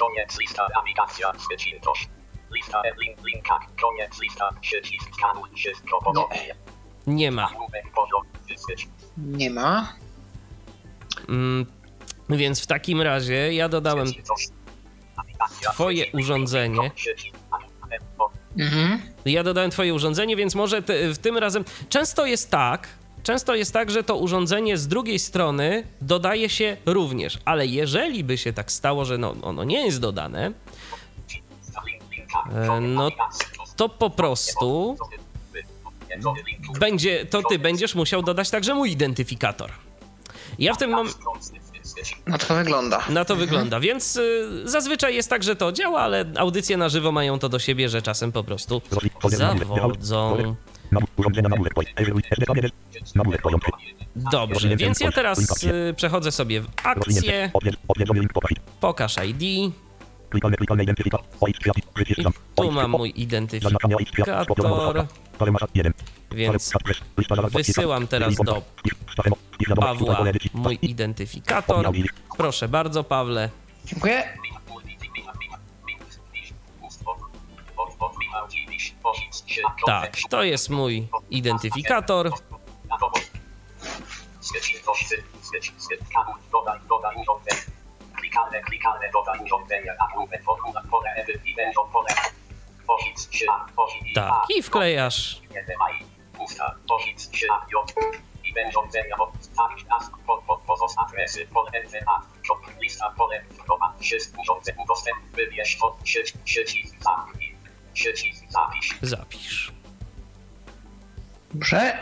[0.00, 2.08] Koniec lista aplikacja zwyciężość.
[2.54, 3.48] Lista link.
[3.80, 5.50] Koniec lista przycisk skanuj.
[7.06, 7.50] Nie ma.
[9.16, 9.92] Nie ma.
[11.28, 11.66] Mm,
[12.28, 14.06] więc w takim razie ja dodałem
[15.72, 16.90] Twoje urządzenie.
[18.58, 19.02] Mhm.
[19.24, 21.64] Ja dodałem twoje urządzenie, więc może te, w tym razem.
[21.88, 22.88] Często jest tak.
[23.22, 28.38] Często jest tak, że to urządzenie z drugiej strony dodaje się również, ale jeżeli by
[28.38, 30.52] się tak stało, że no, ono nie jest dodane,
[32.80, 33.10] no
[33.76, 34.96] to po prostu
[36.80, 39.70] będzie, to ty będziesz musiał dodać także mój identyfikator.
[40.58, 41.18] Ja w tym momencie.
[42.26, 43.02] No to wygląda.
[43.08, 47.12] Na to wygląda, więc y, zazwyczaj jest tak, że to działa, ale audycje na żywo
[47.12, 48.82] mają to do siebie, że czasem po prostu
[49.28, 50.56] zawodzą.
[54.16, 57.50] Dobrze, więc ja teraz y, przechodzę sobie w akcję,
[58.80, 59.74] pokaż ID
[60.34, 61.20] Identyfikator.
[61.40, 61.90] OX przycisk.
[61.94, 62.32] Przycisk i sam.
[62.56, 65.06] tu mam mój identyfikator,
[66.32, 66.72] więc
[67.50, 68.62] wysyłam teraz do
[69.76, 71.92] Pawła mój identyfikator.
[72.36, 73.50] Proszę bardzo, Pawle.
[73.84, 74.22] Dziękuję.
[79.86, 82.30] Tak, to jest mój identyfikator.
[88.32, 92.08] Klikalne, klikalne, dodaj urządzenia, nagłówek, formularz, pole edyt i będą pole.
[92.86, 95.40] Pozic się, pozic Tak, i wklejasz.
[96.32, 97.94] Pusta, pozic się, j.
[98.44, 104.06] I będą urządzenia, odstawić nas, pod, pod, pozost adresy, pole NVA, shop, lista, pole, wprowadź
[104.06, 107.56] się z urządzeń, udostęp, wybierz, od, sieć, przycisk, zamknij,
[107.94, 108.98] przycisk, zapisz.
[109.02, 109.72] Zapisz.
[111.54, 111.92] Dobrze.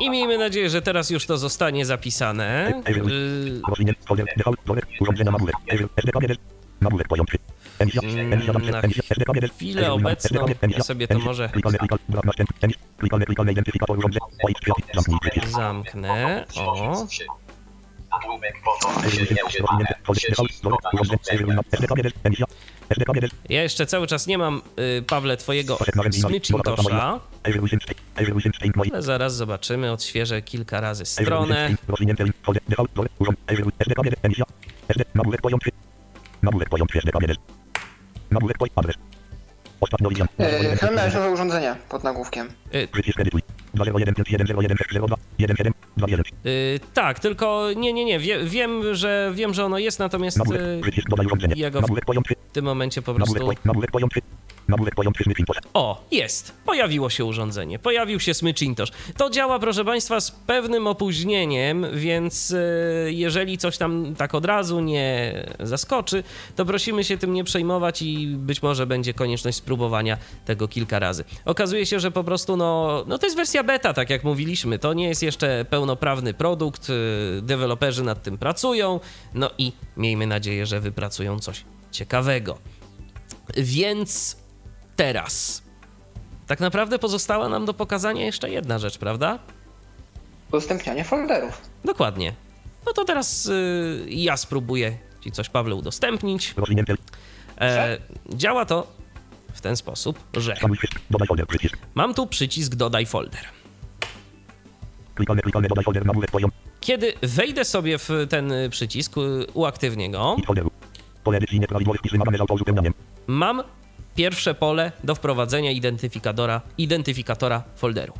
[0.00, 2.72] I miejmy nadzieję, że teraz już to zostanie zapisane.
[3.08, 3.60] Y,
[8.02, 8.30] Mm,
[8.70, 8.80] na.
[8.80, 11.50] Emisja SDK chwilę obecną ja sobie to może
[15.50, 16.44] zamknę.
[16.56, 17.06] O.
[23.48, 24.62] Ja jeszcze cały czas nie mam,
[24.98, 25.78] y, Pawle, twojego
[26.12, 27.20] smyczintosza,
[28.92, 31.76] ale zaraz zobaczymy, odświeżę kilka razy stronę.
[35.14, 35.70] Nagłówek poziom 3.
[36.42, 36.98] Nagłówek poziom 3.
[36.98, 37.36] SDK biedes.
[38.30, 38.72] Nagłówek poziom.
[38.76, 38.96] Adres.
[39.80, 40.28] Ostatnio widziałem.
[40.80, 42.48] Chyba miałeś nowe urządzenie pod nagłówkiem.
[43.74, 44.24] Przycisk edytuj.
[44.24, 44.76] 2015101
[45.38, 46.32] 17 21.
[46.46, 50.40] Y, tak, tylko nie, nie, nie, wie, wiem, że wiem, że ono jest, natomiast y,
[51.26, 51.54] urządzenie.
[51.56, 52.34] ja go w Nagłówek poziom 3.
[52.52, 53.34] tym momencie po prostu...
[53.34, 54.20] poziom- Nagłówek poziom 3.
[54.68, 55.24] Nagłówek poziom 3.
[55.24, 55.52] Smith Info.
[55.74, 56.52] O, jest.
[56.66, 57.78] Pojawiło się urządzenie.
[57.78, 58.88] Pojawił się smyczintosz.
[59.16, 64.80] To działa, proszę Państwa, z pewnym opóźnieniem, więc e, jeżeli coś tam tak od razu
[64.80, 66.22] nie zaskoczy,
[66.56, 71.24] to prosimy się tym nie przejmować i być może będzie konieczność spróbowania tego kilka razy.
[71.44, 74.78] Okazuje się, że po prostu, no, no to jest wersja beta, tak jak mówiliśmy.
[74.78, 76.88] To nie jest jeszcze pełnoprawny produkt.
[76.90, 79.00] e, Deweloperzy nad tym pracują.
[79.34, 82.58] No i miejmy nadzieję, że wypracują coś ciekawego.
[83.56, 84.36] Więc
[84.96, 85.62] teraz.
[86.46, 89.38] Tak naprawdę pozostała nam do pokazania jeszcze jedna rzecz, prawda?
[90.48, 91.60] Udostępnianie folderów.
[91.84, 92.34] Dokładnie.
[92.86, 96.54] No to teraz y, ja spróbuję Ci coś, Pawle, udostępnić.
[97.60, 97.98] E,
[98.34, 98.86] działa to
[99.60, 100.54] w ten sposób, że
[101.94, 103.44] mam tu przycisk Dodaj folder.
[106.80, 109.14] Kiedy wejdę sobie w ten przycisk,
[109.54, 110.36] uaktywnię go,
[113.26, 113.62] mam
[114.14, 118.12] pierwsze pole do wprowadzenia identyfikatora, identyfikatora folderu.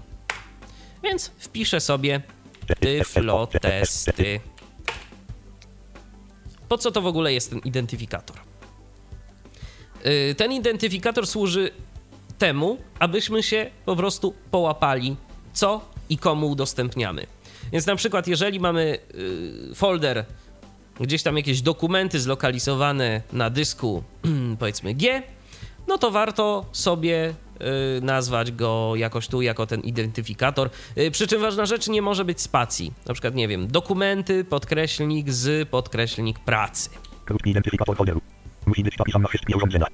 [1.03, 2.23] Więc wpiszę sobie
[2.81, 4.41] Tyflo testy.
[6.69, 8.37] Po co to w ogóle jest ten identyfikator?
[10.05, 11.71] Yy, Ten identyfikator służy
[12.39, 15.17] temu, abyśmy się po prostu połapali,
[15.53, 17.27] co i komu udostępniamy.
[17.73, 18.99] Więc na przykład, jeżeli mamy
[19.69, 20.25] yy, folder,
[21.01, 24.03] gdzieś tam jakieś dokumenty zlokalizowane na dysku,
[24.59, 25.23] powiedzmy G,
[25.89, 27.35] no to warto sobie
[27.99, 30.71] y, nazwać go jakoś tu jako ten identyfikator.
[30.99, 32.93] Y, Przy czym ważna rzecz nie może być spacji.
[33.07, 36.91] Na przykład, nie wiem, dokumenty, podkreślnik z podkreślnik pracy.
[37.45, 38.21] Identyfikator folderu.
[38.71, 39.87] Musi być zapisany na wszystkie urządzenia.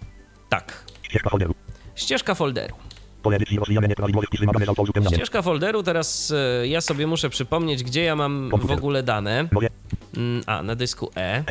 [0.49, 0.85] Tak.
[1.03, 1.55] Ścieżka folderu.
[1.95, 2.75] Ścieżka folderu.
[3.23, 5.17] Pole edycji rozwijane nieprawidłowych wpisy wymagane z autouzupełnianiem.
[5.19, 9.49] Ścieżka folderu, teraz y, ja sobie muszę przypomnieć, gdzie ja mam w ogóle dane.
[9.53, 9.69] Moje.
[10.17, 11.45] Mm, A, na dysku E.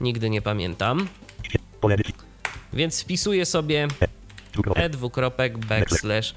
[0.00, 1.08] Nigdy nie pamiętam.
[1.42, 2.14] Świe- Pole edycji.
[2.72, 3.88] Więc wpisuję sobie
[4.74, 6.34] e dwukropek backslash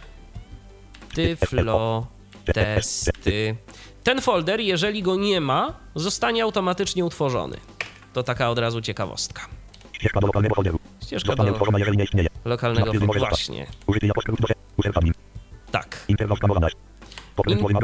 [1.15, 2.07] tyflo
[2.53, 3.55] testy.
[4.03, 7.57] Ten folder, jeżeli go nie ma, zostanie automatycznie utworzony.
[8.13, 9.41] To taka od razu ciekawostka.
[10.03, 10.79] Ścieżka do lokalnego folderu.
[11.03, 12.29] Ścieżka do utworzona, jeżeli nie istnieje.
[12.45, 13.19] lokalnego folderu.
[13.19, 15.13] Właśnie, Użyty skrót do se- userwadmin.
[15.71, 16.05] tak.
[16.07, 16.37] Interwał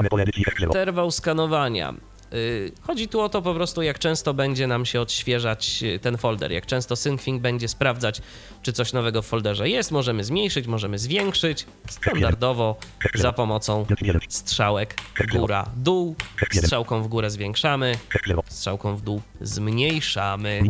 [0.09, 0.63] pole edycji F0.
[0.65, 1.93] Interwał skanowania.
[2.31, 6.17] Yy, Chodzi tu o to po prostu, jak często będzie nam się odświeżać yy, ten
[6.17, 8.21] folder, jak często SyncThing będzie sprawdzać,
[8.61, 9.91] czy coś nowego w folderze jest.
[9.91, 12.75] Możemy zmniejszyć, możemy zwiększyć standardowo
[13.15, 14.19] za pomocą F1.
[14.29, 14.95] strzałek
[15.31, 16.15] góra, dół.
[16.51, 17.95] Strzałką w górę zwiększamy,
[18.27, 18.39] F0.
[18.47, 20.61] strzałką w dół zmniejszamy.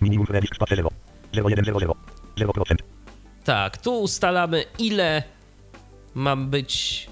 [0.00, 0.90] Minimum fredisk space 0.
[1.34, 1.48] 0.
[1.48, 1.94] Pokrętło minimum space 0.
[2.36, 2.42] 0100.
[2.46, 2.76] 0%.
[3.44, 5.22] Tak, tu ustalamy, ile
[6.14, 7.08] ma być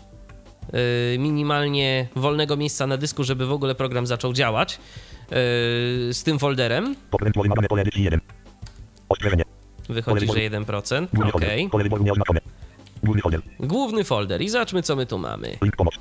[0.72, 4.78] yy, minimalnie wolnego miejsca na dysku, żeby w ogóle program zaczął działać
[5.30, 5.36] yy,
[6.14, 6.96] z tym folderem.
[7.96, 8.20] 1.
[9.88, 11.06] Wychodzi, że 1%.
[11.12, 11.44] Główny Ok.
[13.02, 13.42] Główny folder.
[13.60, 15.58] Główny folder i zobaczmy, co my tu mamy.
[15.62, 15.94] Link pomoc.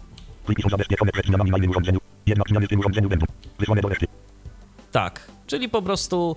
[0.45, 1.99] Pliki są zabezpieczone przed zmianami na innym urządzeniu.
[2.25, 3.25] Jednak zmiany w tym urządzeniu będą
[3.59, 4.05] wysłane do reszty.
[4.91, 6.35] Tak, czyli po prostu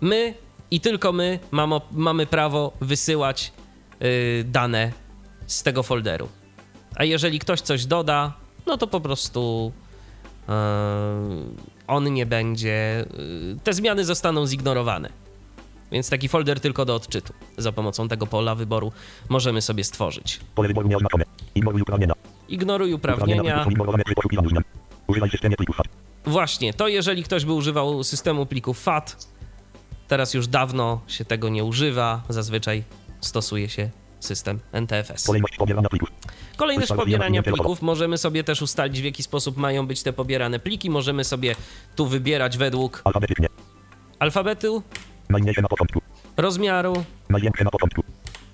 [0.00, 0.34] my
[0.70, 3.52] i tylko my mamy, mamy prawo wysyłać
[4.00, 4.08] yy,
[4.44, 4.92] dane
[5.46, 6.28] z tego folderu.
[6.94, 8.32] A jeżeli ktoś coś doda,
[8.66, 9.72] no to po prostu
[10.48, 10.54] yy,
[11.86, 13.04] on nie będzie.
[13.18, 15.08] Yy, te zmiany zostaną zignorowane.
[15.92, 17.32] Więc taki folder tylko do odczytu.
[17.58, 18.92] Za pomocą tego pola wyboru
[19.28, 20.40] możemy sobie stworzyć.
[20.54, 21.24] Pole wyboru nieoznaczone.
[21.54, 22.14] Ignoruj uprawnienia.
[22.48, 23.66] Ignoruj Uprawnienia.
[25.06, 25.76] Używaj plików.
[26.26, 29.26] Właśnie, to jeżeli ktoś by używał systemu plików FAT,
[30.08, 32.84] teraz już dawno się tego nie używa, zazwyczaj
[33.20, 35.26] stosuje się system NTFS.
[36.56, 37.82] Kolejność pobierania plików.
[37.82, 41.56] Możemy sobie też ustalić w jaki sposób mają być te pobierane pliki, możemy sobie
[41.96, 43.02] tu wybierać według
[44.18, 44.82] alfabetu,
[46.36, 47.04] rozmiaru,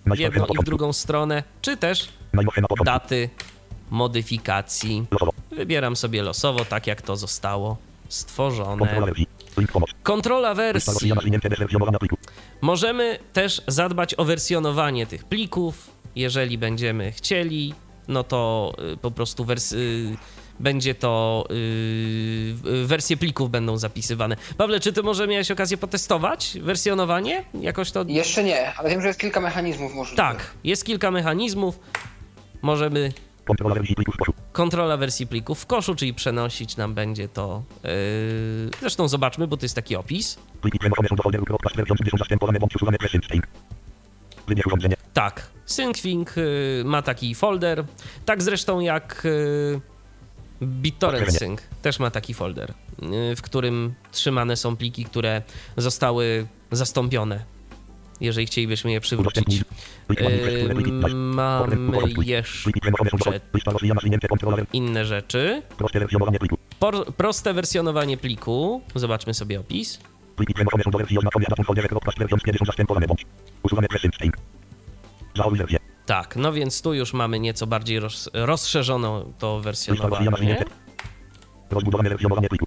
[0.06, 2.08] w jedną i w drugą stronę, czy też
[2.84, 3.30] daty
[3.92, 5.04] modyfikacji.
[5.50, 7.76] Wybieram sobie losowo, tak jak to zostało
[8.08, 9.02] stworzone.
[10.02, 11.12] Kontrola wersji.
[12.60, 17.74] Możemy też zadbać o wersjonowanie tych plików, jeżeli będziemy chcieli,
[18.08, 20.16] no to y, po prostu wers- y,
[20.60, 21.44] będzie to
[22.64, 24.36] yy, wersje plików będą zapisywane.
[24.56, 27.44] Pawle, czy ty może miałeś okazję potestować wersjonowanie?
[27.60, 28.04] Jakoś to.
[28.08, 30.16] Jeszcze nie, ale wiem, że jest kilka mechanizmów możliwych.
[30.16, 31.78] Tak, jest kilka mechanizmów.
[32.62, 33.12] Możemy
[33.44, 34.32] Kontrola wersji plików w koszu.
[34.52, 37.62] kontrola wersji plików w koszu, czyli przenosić nam będzie to.
[37.84, 37.90] Yy,
[38.80, 40.38] zresztą zobaczmy, bo to jest taki opis.
[40.60, 41.44] Pliki przenoszone są do folderu
[42.18, 43.10] zastępowane bądź usuwane przez.
[44.48, 44.96] Wybierz urządzenie.
[45.12, 47.84] Tak, SyncFink y, ma taki folder.
[48.24, 49.80] Tak zresztą jak y,
[50.62, 51.32] BitTorrent.
[51.32, 52.70] Sync też ma taki folder,
[53.02, 55.42] y, w którym trzymane są pliki, które
[55.76, 57.44] zostały zastąpione.
[58.22, 59.64] Jeżeli chcielibyśmy je przywrócić.
[60.06, 61.76] Pliki mamy
[62.24, 63.40] jeszcze
[64.72, 65.62] inne rzeczy.
[67.16, 68.82] Proste wersjonowanie pliku.
[68.94, 69.98] Zobaczmy sobie opis.
[76.06, 80.64] Tak, no więc tu już mamy nieco bardziej roz, rozszerzoną to wersjonowanie.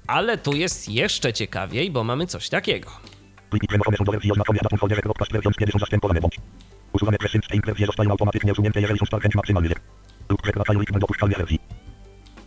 [0.08, 2.91] Ale tu jest jeszcze ciekawiej, bo mamy coś takiego.
[3.56, 6.36] Pliki przenoszone są do wersji oznaczonej na folderze Crosscast version, kiedy są zastępowane bądź
[6.94, 7.46] usuwane przez Sync.
[7.65, 9.82] Wersje zostają automatycznie usunięte, jeżeli są starczęć maksymalny wiek
[10.30, 11.60] lub przekraczają liczbę dopuszczalnych wersji.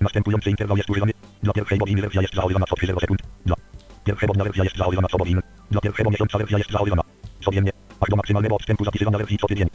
[0.01, 1.13] Następujący interwał jest używany.
[1.43, 3.23] Dla pierwszej godziny wersja jest zachowywana co 0 sekund.
[3.47, 3.57] Dla
[4.05, 5.41] pierwszego dnia wersja jest zachowywana co godzin.
[5.71, 7.03] Dla pierwszego miesiąca wersja jest zachowywana
[7.45, 7.71] codziennie.
[8.01, 9.69] Aż do maksymalnego odstępu zapisywana wersji co tydzień.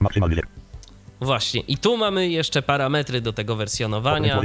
[0.00, 0.46] Maksymalny wiek.
[1.20, 4.40] Właśnie, i tu mamy jeszcze parametry do tego wersjonowania.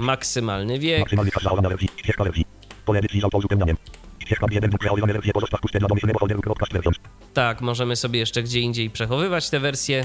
[0.00, 1.00] Maksymalny wiek.
[1.00, 1.88] Maksymalny czas zachowania wersji.
[1.96, 2.44] Ścieżka wersji.
[2.84, 3.76] Pole edycji z autouzupełnianiem.
[4.22, 6.96] Ścieżka B1 lub przechowywane wersje pozostaw puste dla domyślnego folderu Crosscast versions.
[7.34, 10.04] Tak, możemy sobie jeszcze gdzie indziej przechowywać te wersje.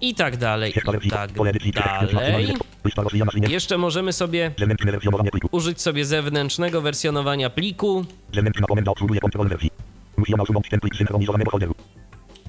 [0.00, 2.54] I tak dalej, i tak dalej.
[3.48, 4.52] Jeszcze możemy sobie
[5.50, 8.04] użyć sobie zewnętrznego wersjonowania pliku.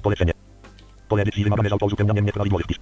[0.02, 0.32] Polecenie.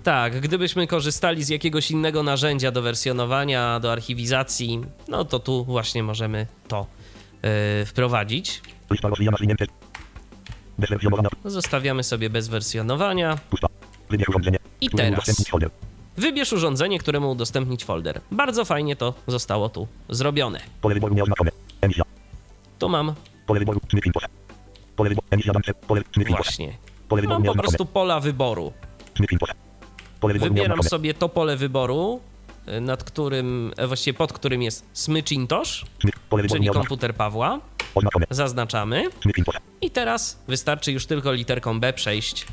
[0.02, 6.02] Tak, gdybyśmy korzystali z jakiegoś innego narzędzia do wersjonowania, do archiwizacji, no to tu właśnie
[6.02, 6.86] możemy to
[7.42, 8.62] yy, wprowadzić.
[10.78, 11.28] Bezwersjonowana.
[11.44, 13.38] Zostawiamy sobie bez wersjonowania.
[14.80, 15.44] I teraz.
[16.16, 18.20] Wybierz urządzenie, któremu udostępnić folder.
[18.30, 20.60] Bardzo fajnie to zostało tu zrobione.
[20.80, 21.50] Pole wyboru nieoznaczone.
[21.80, 22.04] Emisja.
[22.78, 23.14] Tu mam
[23.46, 24.22] Pole wyboru Smith Infos.
[24.96, 25.74] Pole wyboru emisja damce.
[25.74, 26.46] Pole Smith Infos.
[26.46, 26.76] właśnie.
[27.08, 28.72] Pole wyboru Mam po prostu pola wyboru.
[30.20, 32.29] Pole wyboru Wybieram sobie to pole wyboru, y,
[32.80, 34.86] nad którym, e, właściwie pod którym jest
[36.42, 37.60] wyboru czyli komputer Pawła.
[38.30, 39.04] Zaznaczamy.
[39.80, 42.46] I teraz wystarczy już tylko literką B przejść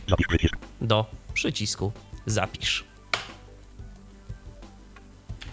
[0.82, 1.92] do przycisku
[2.26, 2.84] Zapisz.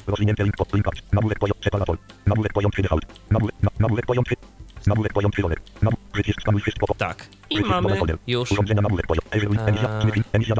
[0.06, 1.00] Rozwinięte link pod link apps.
[1.12, 1.98] Nabórek poziom separator.
[2.26, 3.04] Nabórek poziom 3 default.
[3.30, 4.34] Nabórek, na, nabórek poziom 3.
[4.86, 5.60] Nabórek poziom 3 rolek.
[5.82, 6.86] Nabór, przycisk skanuj wszystko.
[6.86, 7.26] po- Tak.
[7.50, 9.06] I mamy już Urządzenia nabórek
[9.66, 10.22] Eee.
[10.32, 10.54] Emisja.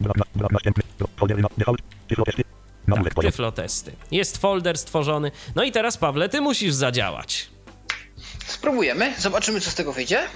[0.00, 0.82] Brak, następny.
[1.16, 1.80] Foldery na default.
[2.24, 2.42] Testy.
[2.86, 3.32] Nabórek tak, poziom.
[3.32, 3.92] tyflo testy.
[4.10, 5.30] Jest folder stworzony.
[5.54, 7.50] No i teraz, Pawle, ty musisz zadziałać.
[8.46, 10.28] Spróbujemy, zobaczymy co z tego wyjdzie.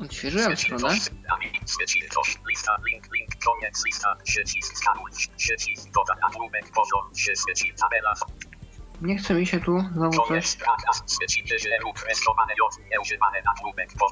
[0.00, 0.94] Odświeżyłem stronę.
[1.66, 2.38] Switchintosz.
[2.48, 8.14] Lista, link, link, koniec, lista, przycisk, skanuj, przycisk, dodaj, nagłówek, poziom, się świeci, tabela,
[9.02, 10.56] Nie chce mi się tu znowu coś.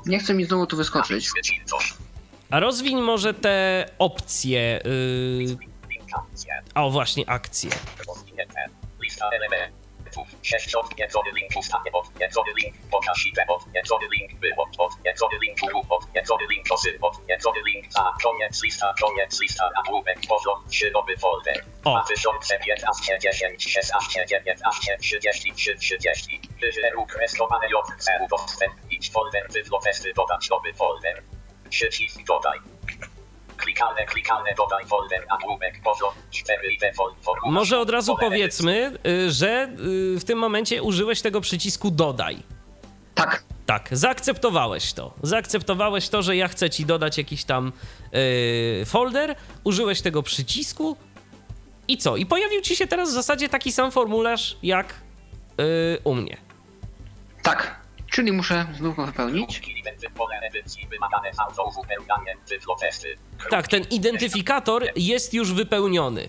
[0.06, 1.30] Nie chce mi znowu tu wyskoczyć.
[2.54, 4.80] A rozwiń może te opcje.
[4.84, 5.56] Yy...
[6.14, 7.70] akcje, O, właśnie, akcje.
[21.84, 21.90] a, O.
[21.90, 30.50] 2015, 10, 16, 19, 33, 30, wyżeru, kreskowane, j, celu, dostępnić folder, tyflo, testy, dodać
[30.50, 31.22] nowy folder,
[31.78, 32.58] przycisk, dodaj,
[33.56, 37.16] Klikalne, klikalne, dodaj folder, nagłówek, poziom, 4 i default.
[37.46, 39.68] Może od razu powiedzmy, y, że
[40.16, 42.42] y, w tym momencie użyłeś tego przycisku dodaj.
[43.14, 45.14] Tak, Tak, zaakceptowałeś to.
[45.22, 47.72] Zaakceptowałeś to, że ja chcę ci dodać jakiś tam
[48.12, 49.34] yy, folder,
[49.64, 50.96] użyłeś tego przycisku
[51.88, 52.16] i co?
[52.16, 54.94] I pojawił ci się teraz w zasadzie taki sam formularz jak
[55.58, 55.64] yy,
[56.04, 56.36] u mnie.
[57.42, 57.83] tak.
[58.14, 59.62] Czyli muszę znów go wypełnić.
[63.50, 66.28] Tak, ten identyfikator jest już wypełniony.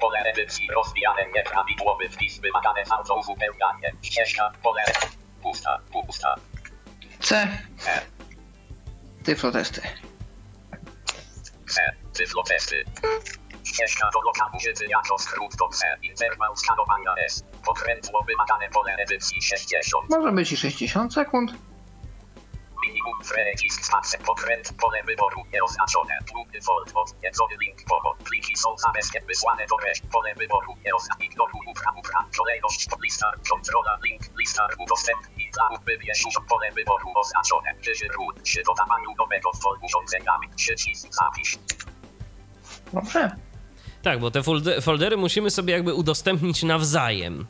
[0.00, 3.96] Pole edycji, rozwijane, nieprawidłowy wpis, wymagane z autouzupełnianiem.
[4.02, 4.82] Ścieżka, pole,
[5.42, 6.34] pusta, pusta.
[7.20, 7.36] C.
[7.86, 8.00] E,
[9.24, 9.80] Tyflo testy.
[11.68, 11.80] C,
[12.12, 12.84] tyflo testy.
[13.64, 17.44] Ścieżka do lokalu użyty jako skrót do C, interwał skanowania S.
[17.68, 20.10] Pokrętło wymagane pole edycji 60.
[20.10, 21.52] Może być i 60 sekund.
[22.86, 26.18] Minimum przycisk spacer pokręt pole wyboru nieoznaczone.
[26.28, 28.16] Trudny fold odwiedzony link powod.
[28.24, 30.06] Pliki są zabezpieczone wysłane do reszty.
[30.12, 31.24] Pole wyboru nieoznaczone.
[31.24, 32.24] Ignoruj upra upra.
[32.38, 37.74] Kolejność lista kontrola link lista udostępnij dla wybierz pole wyboru oznaczone.
[37.84, 40.48] Wyżyrun się dodawaniu nowego foldu urządzeniami.
[40.56, 41.58] Przycisk zapisz.
[42.92, 43.47] Dobrze.
[44.08, 47.46] Tak, bo te folde- foldery musimy sobie jakby udostępnić nawzajem.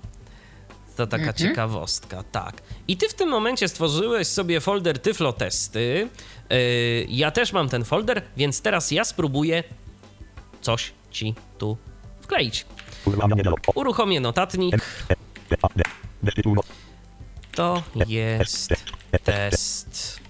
[0.97, 2.63] To taka ciekawostka, tak.
[2.89, 6.09] I ty w tym momencie stworzyłeś sobie folder Tyflotesty.
[6.51, 6.57] Yy,
[7.09, 9.65] ja też mam ten folder, więc teraz ja spróbuję
[10.61, 11.77] coś ci tu
[12.21, 12.67] wkleić.
[13.75, 14.75] Uruchomię notatnik.
[17.55, 18.69] To jest
[19.25, 20.21] test.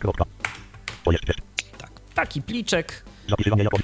[1.78, 3.04] Tak, taki pliczek.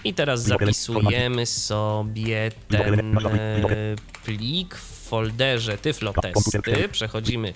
[0.05, 6.89] I teraz zapisujemy sobie ten e, plik w folderze Tyflotesty.
[6.89, 7.55] Przechodzimy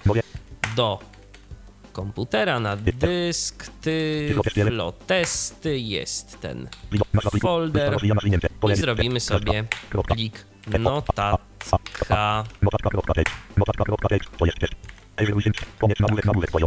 [0.76, 0.98] do
[1.92, 5.78] komputera na dysk Tyflotesty.
[5.78, 6.68] Jest ten
[7.40, 7.96] folder.
[8.72, 9.64] I zrobimy sobie
[10.08, 10.44] plik
[10.78, 12.44] notatka.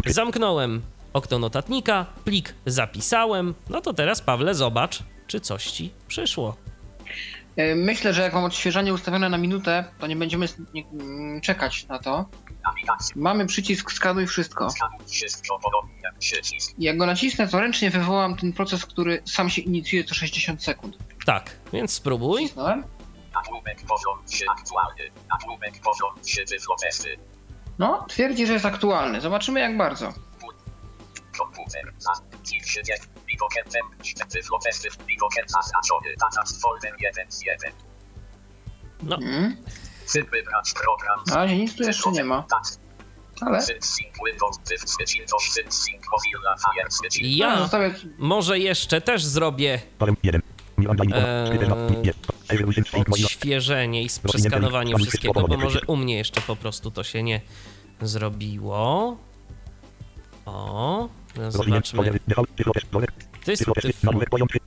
[0.06, 0.82] Zamknąłem
[1.14, 3.54] okno notatnika, plik zapisałem.
[3.70, 6.56] No to teraz, Pawle, zobacz, czy coś ci przyszło.
[7.56, 10.48] E, Myślę, że jak mam odświeżanie ustawione na minutę, to nie będziemy
[10.94, 12.30] mm, czekać na to.
[13.16, 14.68] Mamy przycisk skanuj wszystko.
[16.78, 20.98] Jak go nacisnę, to ręcznie wywołam ten proces, który sam się inicjuje co 60 sekund.
[21.26, 22.50] Tak, więc spróbuj.
[27.80, 29.22] No, twierdzi, że jest aktualny.
[29.22, 30.14] Zobaczymy jak bardzo.
[31.38, 31.94] Komputer.
[33.42, 34.32] Widokiem temp.
[34.32, 34.90] Tyflotesty.
[35.08, 36.16] Widokiem zaznaczony.
[36.22, 37.72] Data z folder 1 z 1.
[39.04, 39.58] No, Mm.
[40.06, 41.20] Chcę wybrać program.
[41.28, 42.64] Na razie nic tu jeszcze nie ma, Tak.
[43.42, 43.60] ale...
[47.22, 47.70] Ja
[48.18, 49.82] może jeszcze też zrobię.
[51.14, 52.12] Eee,
[53.12, 57.42] odświeżenie i przeskanowanie wszystkiego, bo może u mnie jeszcze po prostu to się nie
[58.02, 59.18] zrobiło.
[60.46, 62.20] O, no zobaczmy.
[63.46, 63.94] To jest testy.
[64.06, 64.60] No to pojątki.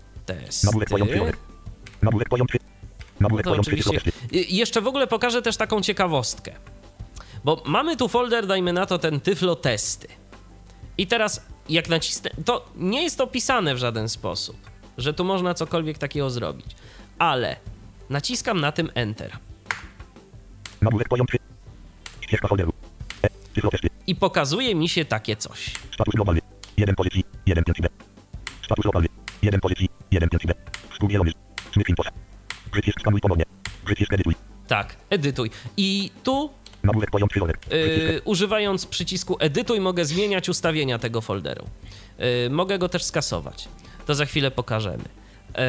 [3.60, 3.90] oczywiście.
[3.90, 4.36] Tyflotesty.
[4.36, 6.52] I- Jeszcze w ogóle pokażę też taką ciekawostkę.
[7.44, 10.08] Bo mamy tu folder, dajmy na to ten Tyflo Testy.
[10.98, 14.56] I teraz jak nacisnę, to nie jest opisane w żaden sposób,
[14.98, 16.66] że tu można cokolwiek takiego zrobić.
[17.18, 17.56] Ale
[18.10, 19.32] naciskam na tym Enter.
[23.22, 23.28] E.
[24.06, 25.70] I pokazuje mi się takie coś.
[25.94, 26.40] Status globalny.
[26.76, 27.24] 1 pozycji.
[27.46, 27.88] 1 5 B.
[28.64, 29.08] Status lokalny.
[29.42, 29.88] 1 pozycji.
[30.10, 30.54] 1 5 B.
[30.92, 31.32] Współdzielony.
[31.72, 32.06] Smith Infos.
[32.72, 33.44] Przycisk skanuj ponownie.
[33.84, 34.34] Przycisk edytuj.
[34.66, 35.50] Tak, edytuj.
[35.76, 36.50] I tu
[36.84, 37.56] Nagłówek folder.
[37.70, 41.64] Yy, używając przycisku edytuj mogę zmieniać ustawienia tego folderu.
[42.18, 43.68] Yy, mogę go też skasować.
[44.06, 45.04] To za chwilę pokażemy.
[45.04, 45.62] Yy,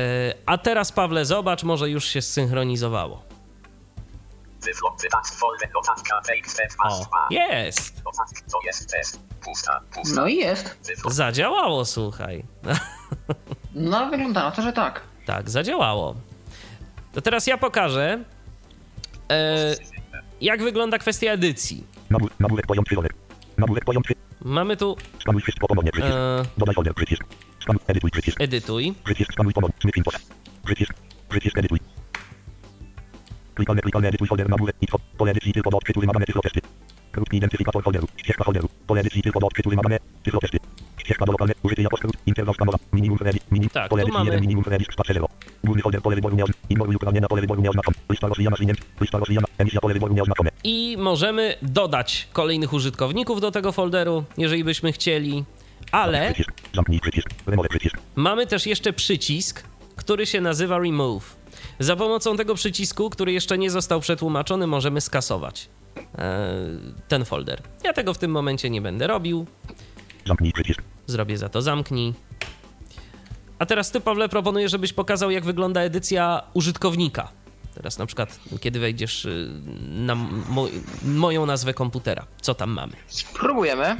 [0.45, 3.23] a teraz Pawle zobacz, może już się zsynchronizowało.
[6.89, 8.05] O, jest!
[8.05, 8.41] Notatka.
[8.51, 9.19] To jest test.
[9.43, 9.81] Pusta.
[9.93, 10.15] Pusta.
[10.21, 10.79] No i jest.
[11.07, 12.43] Zadziałało, słuchaj.
[13.75, 15.01] No, wygląda na to, że tak.
[15.25, 16.15] tak, zadziałało.
[17.13, 18.23] To teraz ja pokażę,
[19.31, 19.75] e,
[20.41, 21.83] jak wygląda kwestia edycji.
[24.41, 24.97] Mamy tu
[26.03, 26.43] e.
[28.37, 28.95] Edytuj.
[29.03, 29.39] Przycisk.
[30.63, 30.87] edytuj.
[31.29, 31.79] Przycisk edytuj.
[33.55, 34.75] Klikalne, klikalne, edytuj folder nagłówek.
[34.81, 34.97] Info.
[35.17, 36.59] Pole edycji tylko do odczytu wymagane tyflotesty.
[37.11, 38.07] Krótki identyfikator folderu.
[38.17, 38.69] Ścieżka folderu.
[38.87, 40.57] Pole edycji tylko do odczytu wymagane tyflotesty.
[40.97, 41.53] Ścieżka do lokalne.
[41.63, 42.13] Użyty jako skrót.
[42.25, 42.77] Interwał skanowa.
[42.93, 43.39] Minimum fredi.
[43.51, 43.69] Minim.
[43.69, 44.41] Tak, pole edycji mamy- 1.
[44.41, 44.63] Minimum.
[44.91, 45.27] Spacer 0.
[45.63, 46.01] Główny folder.
[46.01, 46.65] Pole wyboru nieoznaczone.
[46.69, 47.27] Ignoruj uprawnienia.
[47.27, 47.97] Pole wyboru nieoznaczone.
[48.09, 48.79] Lista rozwijana zwinięt.
[49.01, 49.47] Lista rozwijana.
[49.57, 49.79] Emisja.
[49.81, 50.49] Pole wyboru nieoznaczone.
[50.63, 55.45] I możemy dodać kolejnych użytkowników do tego folderu, jeżeli byśmy chcieli.
[55.91, 56.51] Ale Przycisk.
[56.73, 57.29] Zamknij przycisk.
[57.47, 57.97] Remove przycisk.
[58.15, 59.63] Mamy też jeszcze przycisk,
[59.95, 61.35] który się nazywa Remove.
[61.79, 65.69] Za pomocą tego przycisku, który jeszcze nie został przetłumaczony, możemy skasować
[66.17, 66.49] e,
[67.07, 67.61] ten folder.
[67.83, 69.45] Ja tego w tym momencie nie będę robił.
[70.25, 70.81] Zamknij przycisk.
[71.07, 72.13] Zrobię za to zamknij.
[73.59, 77.31] A teraz ty, Pawle, proponuję, żebyś pokazał, jak wygląda edycja użytkownika.
[77.75, 79.49] Teraz na przykład, kiedy wejdziesz y,
[79.89, 80.67] na mo-
[81.05, 82.25] moją nazwę komputera.
[82.41, 82.93] Co tam mamy?
[83.07, 83.97] Spróbujemy.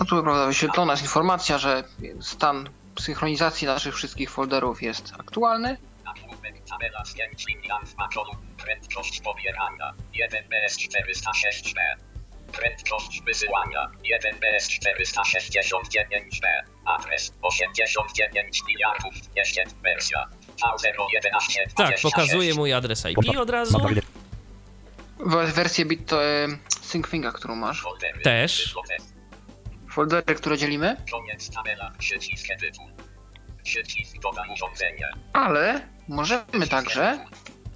[0.00, 1.84] No tu prawda, wyświetlona jest informacja, że
[2.20, 2.68] stan
[3.00, 5.76] synchronizacji naszych wszystkich folderów jest aktualny.
[8.64, 11.78] Prędkość pobierania 1 BS 406B.
[12.52, 16.46] Prędkość wysyłania 1 BS 469B.
[16.84, 20.28] Adres 89 miliardów 200 wersja.
[20.60, 23.78] V011 Tak, pokazuje mój adres IP od razu.
[25.26, 26.46] Wersję bit to e,
[26.80, 27.82] SyncThinga, którą masz.
[27.82, 28.22] Foldery.
[28.22, 28.74] Też.
[29.90, 30.96] Foldery, które dzielimy.
[35.32, 37.26] Ale możemy także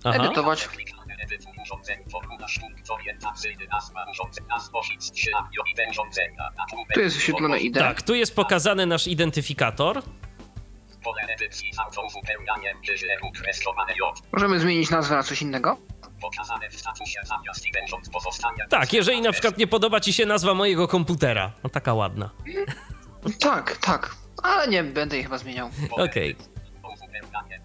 [0.05, 0.17] Aha.
[0.17, 0.69] edytować.
[0.69, 1.99] Klikane edytu urządzeń.
[2.13, 3.67] Formularz punkt orientacyjny.
[3.73, 4.49] Nazwa urządzenia.
[4.49, 6.51] Nazwa się i urządzenia.
[6.95, 7.75] Tu jest wyświetlone ID.
[7.79, 10.03] Tak, tu jest pokazany nasz identyfikator.
[11.05, 12.77] Pole edycji z autouzupełnianiem.
[12.87, 14.23] Wyżeru kreskowane J.
[14.33, 15.77] Możemy zmienić nazwę na coś innego.
[16.25, 18.67] Pokazane w statusie zamiast idąc pozostania.
[18.69, 21.53] Tak, jeżeli na przykład nie podoba ci się nazwa mojego komputera.
[21.65, 22.31] No taka ładna.
[23.41, 24.15] Tak, tak.
[24.43, 25.71] Ale nie będę jej chyba zmieniał.
[25.91, 26.37] Okej.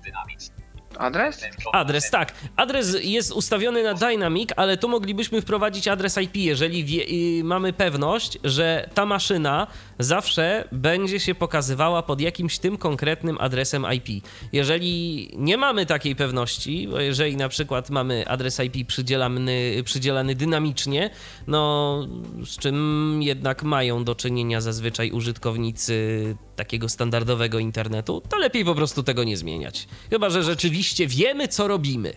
[0.03, 0.51] Dynamic.
[0.99, 1.41] Adres?
[1.73, 2.33] Adres, tak.
[2.55, 7.03] Adres jest ustawiony na Dynamic, ale tu moglibyśmy wprowadzić adres IP, jeżeli wie,
[7.39, 9.67] y, mamy pewność, że ta maszyna
[9.99, 14.25] zawsze będzie się pokazywała pod jakimś tym konkretnym adresem IP.
[14.53, 21.09] Jeżeli nie mamy takiej pewności, bo jeżeli na przykład mamy adres IP przydzielany, przydzielany dynamicznie,
[21.47, 22.07] no
[22.45, 29.03] z czym jednak mają do czynienia zazwyczaj użytkownicy takiego standardowego internetu, to lepiej po prostu
[29.03, 29.87] tego nie zmieniać.
[30.09, 32.13] Chyba, że rzeczywiście wiemy, co robimy.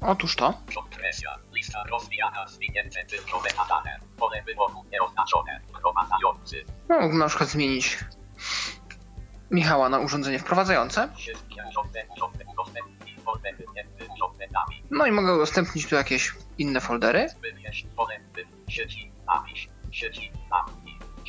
[0.00, 0.54] Otóż to.
[0.74, 1.38] Kompresja.
[1.54, 2.48] Lista rozwijana.
[2.48, 3.04] Zwinięte.
[4.18, 5.60] Pole wyboru nieoznaczone.
[5.80, 6.64] Gromadzający.
[6.88, 7.98] No, Mógłbym na przykład zmienić
[9.50, 11.08] Michała na urządzenie wprowadzające.
[14.90, 17.26] No i mogę udostępnić tu jakieś inne foldery.
[17.42, 19.12] Wybierz pole wy- sieci.
[19.26, 19.68] Napisz.
[19.90, 20.32] Sieci.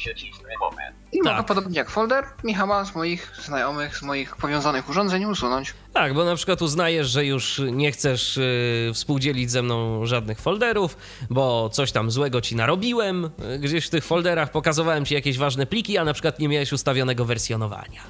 [0.04, 0.82] Sieci sklepowe.
[1.12, 1.34] I Tak.
[1.36, 5.74] mogę podobnie jak folder Michała z moich znajomych, z moich powiązanych urządzeń usunąć.
[5.94, 10.98] Tak, bo na przykład uznajesz, że już nie chcesz y, współdzielić ze mną żadnych folderów,
[11.30, 13.26] bo coś tam złego ci narobiłem.
[13.56, 16.72] y, Gdzieś w tych folderach pokazywałem ci jakieś ważne pliki, a na przykład nie miałeś
[16.74, 18.02] ustawionego wersjonowania.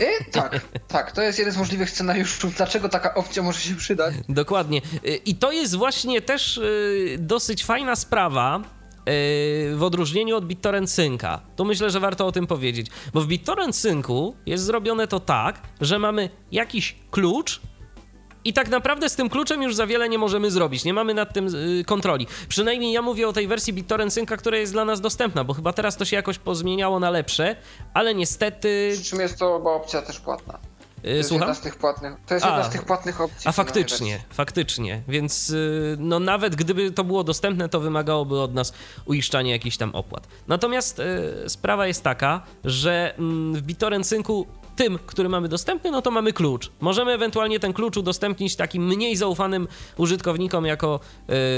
[0.00, 4.14] I tak, tak, to jest jeden z możliwych scenariuszów, dlaczego taka opcja może się przydać.
[4.28, 4.80] Dokładnie.
[5.06, 8.60] Y, I to jest właśnie też y, dosyć fajna sprawa.
[9.08, 13.26] Y, W odróżnieniu od BitTorrent Synca, to myślę, że warto o tym powiedzieć, bo w
[13.26, 17.60] BitTorrent Syncu jest zrobione to tak, że mamy jakiś klucz
[18.44, 20.84] i tak naprawdę z tym kluczem już za wiele nie możemy zrobić.
[20.84, 22.26] Nie mamy nad tym y, kontroli.
[22.48, 25.72] Przynajmniej ja mówię o tej wersji BitTorrent Synca, która jest dla nas dostępna, bo chyba
[25.72, 27.56] teraz to się jakoś pozmieniało na lepsze,
[27.94, 28.90] ale niestety.
[28.94, 30.58] Przy czym jest to opcja też płatna.
[31.02, 31.48] To jest Słucham?
[31.48, 32.14] jedna z tych płatnych.
[32.26, 32.48] To jest A.
[32.48, 33.48] jedna z tych płatnych opcji.
[33.48, 35.02] A faktycznie, faktycznie.
[35.08, 38.72] Więc y, no nawet gdyby to było dostępne, to wymagałoby od nas
[39.04, 40.28] uiszczania jakichś tam opłat.
[40.48, 44.46] Natomiast y, sprawa jest taka, że mm, w BitTorrent Syncu
[44.76, 46.70] tym, który mamy dostępny, no to mamy klucz.
[46.80, 51.00] Możemy ewentualnie ten klucz udostępnić takim mniej zaufanym użytkownikom jako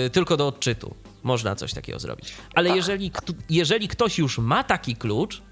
[0.06, 0.94] y, tylko do odczytu.
[1.22, 2.34] Można coś takiego zrobić.
[2.54, 2.76] Ale Tak.
[2.76, 3.12] jeżeli,
[3.50, 5.42] jeżeli ktoś już ma taki klucz,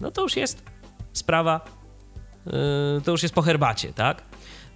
[0.00, 0.62] no to już jest
[1.12, 1.83] sprawa
[3.04, 4.22] to już jest po herbacie, tak?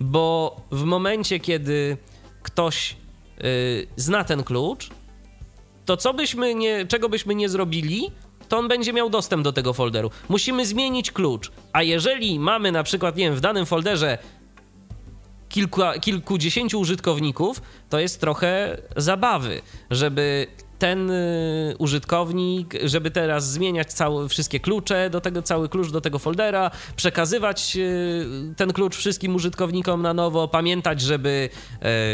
[0.00, 1.96] Bo w momencie, kiedy
[2.42, 2.96] ktoś
[3.38, 4.90] yy, zna ten klucz,
[5.84, 8.10] to co byśmy nie, czego byśmy nie zrobili,
[8.48, 10.10] to on będzie miał dostęp do tego folderu.
[10.28, 11.52] Musimy zmienić klucz.
[11.72, 14.18] A jeżeli mamy na przykład, nie wiem, w danym folderze
[15.48, 20.46] kilka, kilkudziesięciu użytkowników, to jest trochę zabawy, żeby
[20.78, 26.18] ten y, użytkownik, żeby teraz zmieniać całe, wszystkie klucze do tego, cały klucz do tego
[26.18, 31.48] foldera, przekazywać y, ten klucz wszystkim użytkownikom na nowo, pamiętać, żeby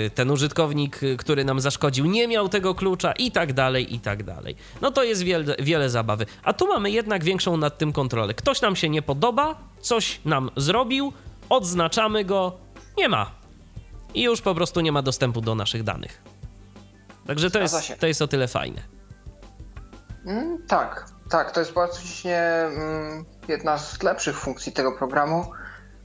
[0.06, 4.22] y, ten użytkownik, który nam zaszkodził, nie miał tego klucza i tak dalej, i tak
[4.22, 4.56] dalej.
[4.82, 5.22] No to jest
[5.58, 6.26] wiele zabawy.
[6.44, 8.34] A tu mamy jednak większą nad tym kontrolę.
[8.34, 11.12] Ktoś nam się nie podoba, coś nam zrobił,
[11.48, 12.52] odznaczamy go,
[12.98, 13.30] nie ma.
[14.14, 16.33] I już po prostu nie ma dostępu do naszych danych.
[17.26, 18.82] Także to jest, to jest o tyle fajne.
[20.26, 25.50] Mm, tak, tak, to jest praktycznie mm, jedna z lepszych funkcji tego programu.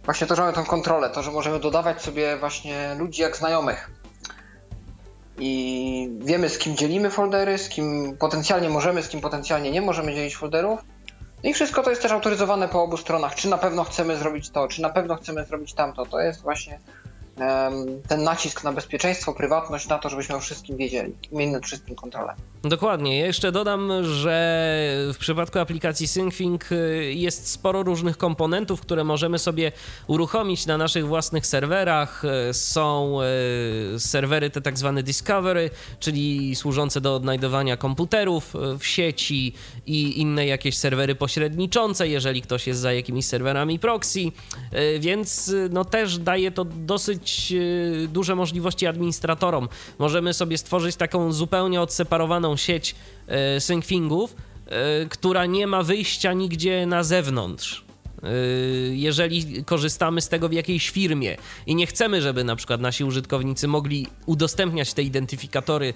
[0.03, 3.91] Właśnie to, że mamy tą kontrolę, to, że możemy dodawać sobie właśnie ludzi jak znajomych.
[5.39, 10.15] I wiemy, z kim dzielimy foldery, z kim potencjalnie możemy, z kim potencjalnie nie możemy
[10.15, 10.79] dzielić folderów.
[11.43, 13.35] No I wszystko to jest też autoryzowane po obu stronach.
[13.35, 16.05] Czy na pewno chcemy zrobić to, czy na pewno chcemy zrobić tamto.
[16.05, 16.79] To jest właśnie
[18.07, 21.13] ten nacisk na bezpieczeństwo, prywatność, na to, żebyśmy o wszystkim wiedzieli.
[21.31, 22.35] Mieli nad wszystkim kontrolę.
[22.63, 23.19] Dokładnie.
[23.19, 24.69] Ja jeszcze dodam, że
[25.13, 29.71] w przypadku aplikacji SyncThing y, jest sporo różnych komponentów, które możemy sobie
[30.07, 32.23] uruchomić na naszych własnych serwerach.
[32.49, 33.17] Y, Są
[33.95, 35.69] y, serwery te tak zwane Discovery,
[35.99, 39.53] czyli służące do odnajdowania komputerów w sieci
[39.85, 44.19] i inne jakieś serwery pośredniczące, jeżeli ktoś jest za jakimiś serwerami proxy,
[44.99, 49.69] więc no też daje to dosyć y, duże możliwości administratorom.
[49.99, 52.95] Możemy sobie stworzyć taką zupełnie odseparowaną sieć
[53.27, 57.85] e, syncfingów, e, która nie ma wyjścia nigdzie na zewnątrz.
[58.91, 63.67] jeżeli korzystamy z tego w jakiejś firmie i nie chcemy, żeby na przykład nasi użytkownicy
[63.67, 65.93] mogli udostępniać te identyfikatory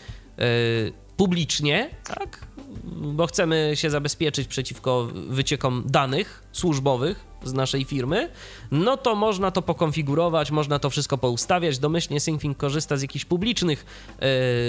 [1.17, 2.47] publicznie, tak?
[2.93, 8.29] Bo chcemy się zabezpieczyć przeciwko wyciekom danych służbowych z naszej firmy,
[8.71, 11.79] no to można to pokonfigurować, można to wszystko poustawiać.
[11.79, 13.85] Domyślnie SyncThing korzysta z jakichś publicznych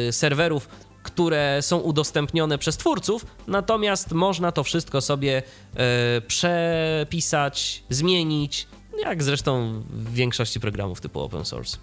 [0.07, 0.69] yy, serwerów,
[1.03, 5.43] które są udostępnione przez twórców, natomiast można to wszystko sobie
[5.75, 5.81] yy,
[6.21, 8.67] przepisać, zmienić,
[9.03, 11.79] jak zresztą w większości programów typu open source.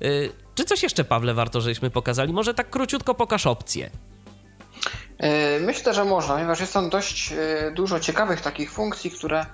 [0.00, 2.32] Yy, czy coś jeszcze, Pawle, warto, żeśmy pokazali?
[2.32, 3.90] Może tak króciutko pokaż opcje.
[5.60, 7.32] Myślę, że można, ponieważ jest tam dość
[7.72, 9.46] dużo ciekawych takich funkcji, które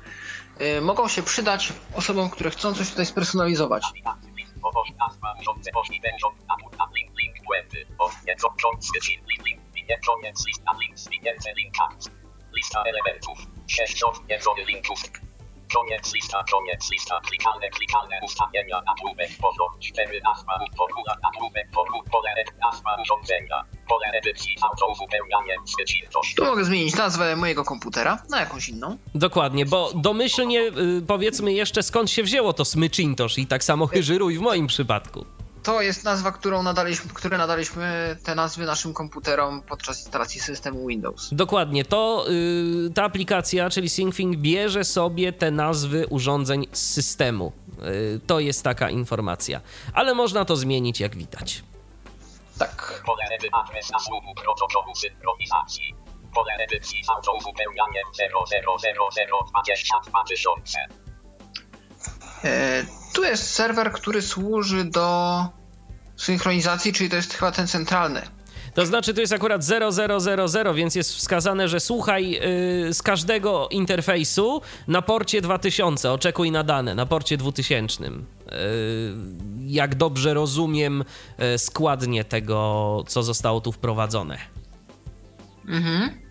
[0.83, 3.83] mogą się przydać osobom, które chcą coś tutaj spersonalizować.
[12.57, 13.39] Lista elementów.
[13.67, 14.99] 6 odwiedzonych linków.
[15.75, 22.35] Koniec lista, koniec lista, klikalne, klikalne ustawienia, nagłówek, pozor, 4 nazwa, formuła, nagłówek, formuł, pole,
[22.63, 25.57] nazwa urządzenia, pole edycji, autouzupełnianie.
[26.37, 28.99] Tu mogę zmienić nazwę mojego komputera na jakąś inną.
[29.15, 30.73] Dokładnie, bo domyślnie y,
[31.07, 35.25] powiedzmy jeszcze skąd się wzięło to smycintosz i tak samo chyżyruj w moim przypadku.
[35.65, 41.29] To jest nazwa, którą nadaliśmy, które nadaliśmy te nazwy naszym komputerom podczas instalacji systemu Windows.
[41.33, 42.27] Dokładnie, to
[42.89, 47.53] y, ta aplikacja, czyli SyncThing, bierze sobie te nazwy urządzeń z systemu.
[48.17, 49.61] Y, to jest taka informacja.
[49.95, 51.63] Ale można to zmienić, jak widać.
[52.59, 53.03] Tak.
[53.07, 55.95] Pole edy adres zasługu protokołu synchronizacji.
[56.35, 61.04] Pole edycji autouzupełnianie 000022000.
[62.45, 62.85] E,
[63.15, 65.49] tu jest serwer, który służy do
[66.17, 68.23] synchronizacji, czyli to jest chyba ten centralny.
[68.75, 74.63] To znaczy, to jest akurat 0000, więc jest wskazane, że słuchaj yy, z każdego interfejsu
[74.89, 78.05] na porcie 2000, oczekuj na dane, na porcie 2000.
[78.05, 78.11] Yy,
[79.67, 81.05] jak dobrze rozumiem
[81.39, 84.39] yy, składnie tego, co zostało tu wprowadzone.
[85.69, 86.23] Mhm.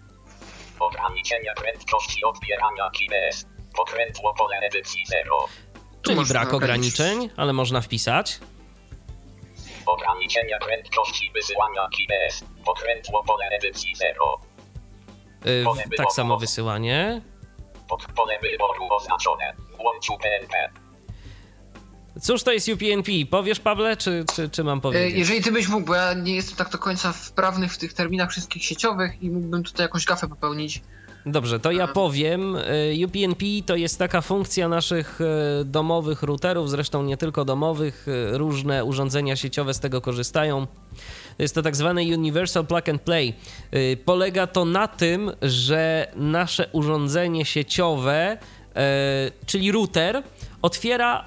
[0.79, 3.45] Ograniczenia prędkości odbierania KBS.
[3.77, 5.47] Pokrętło pole edycji 0.
[6.03, 8.39] Czyli brak ograniczeń, ale można wpisać.
[9.85, 12.43] Ograniczenia prędkości wysyłania KBS.
[12.65, 14.39] Pokrętło pole edycji 0.
[15.45, 17.21] Yy, tak samo wysyłanie.
[17.89, 19.53] Pod pole wyboru oznaczone.
[19.79, 20.69] Łączu PNP.
[22.21, 23.11] Cóż to jest UPnP?
[23.31, 25.17] Powiesz, Pawle, czy, czy, czy mam E, powiedzieć?
[25.17, 28.31] Jeżeli ty byś mógł, bo ja nie jestem tak do końca wprawny w tych terminach
[28.31, 30.81] wszystkich sieciowych i mógłbym tutaj jakąś gafę popełnić.
[31.25, 32.55] Dobrze, to ja powiem.
[32.55, 38.37] Y, UPnP to jest taka funkcja naszych y, domowych routerów, zresztą nie tylko domowych, y,
[38.37, 40.67] różne urządzenia sieciowe z tego korzystają.
[41.39, 43.33] Jest to tak zwany Universal Plug and Play.
[44.05, 48.37] Polega to na tym, że nasze urządzenie sieciowe,
[49.45, 50.23] czyli router,
[50.61, 51.25] otwiera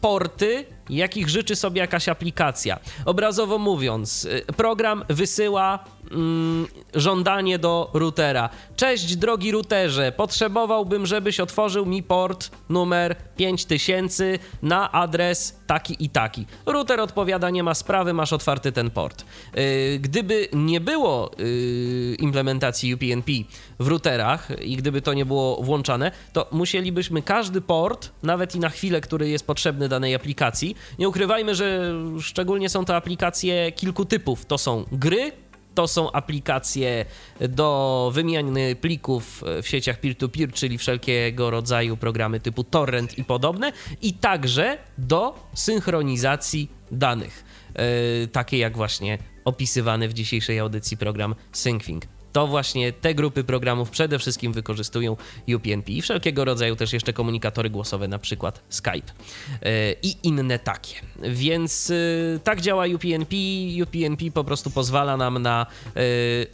[0.00, 2.78] porty, jakich życzy sobie jakaś aplikacja.
[3.04, 8.48] Obrazowo mówiąc, y, program wysyła mm, żądanie do routera.
[8.76, 16.46] Cześć, drogi routerze, potrzebowałbym, żebyś otworzył mi port numer 5000 na adres taki i taki.
[16.66, 19.24] Router odpowiada, nie ma sprawy, masz otwarty ten port.
[19.58, 23.32] Y, Gdyby nie było y, implementacji UPnP
[23.78, 28.68] w routerach i gdyby to nie było włączane, to musielibyśmy każdy port, nawet i na
[28.68, 34.46] chwilę, który jest potrzebny danej aplikacji, nie ukrywajmy, że szczególnie są to aplikacje kilku typów.
[34.46, 35.32] To są gry,
[35.74, 37.04] to są aplikacje
[37.40, 43.72] do wymiany plików w sieciach peer-to-peer, czyli wszelkiego rodzaju programy typu torrent i podobne,
[44.02, 47.44] i także do synchronizacji danych,
[48.20, 52.13] yy, takie jak właśnie opisywany w dzisiejszej audycji program SyncThing.
[52.34, 55.16] To właśnie te grupy programów przede wszystkim wykorzystują
[55.56, 59.70] UPnP i wszelkiego rodzaju też jeszcze komunikatory głosowe, na przykład Skype yy,
[60.02, 60.94] i inne takie.
[61.22, 63.36] Więc yy, tak działa UPnP.
[63.82, 65.66] UPnP po prostu pozwala nam na
[65.96, 66.02] yy,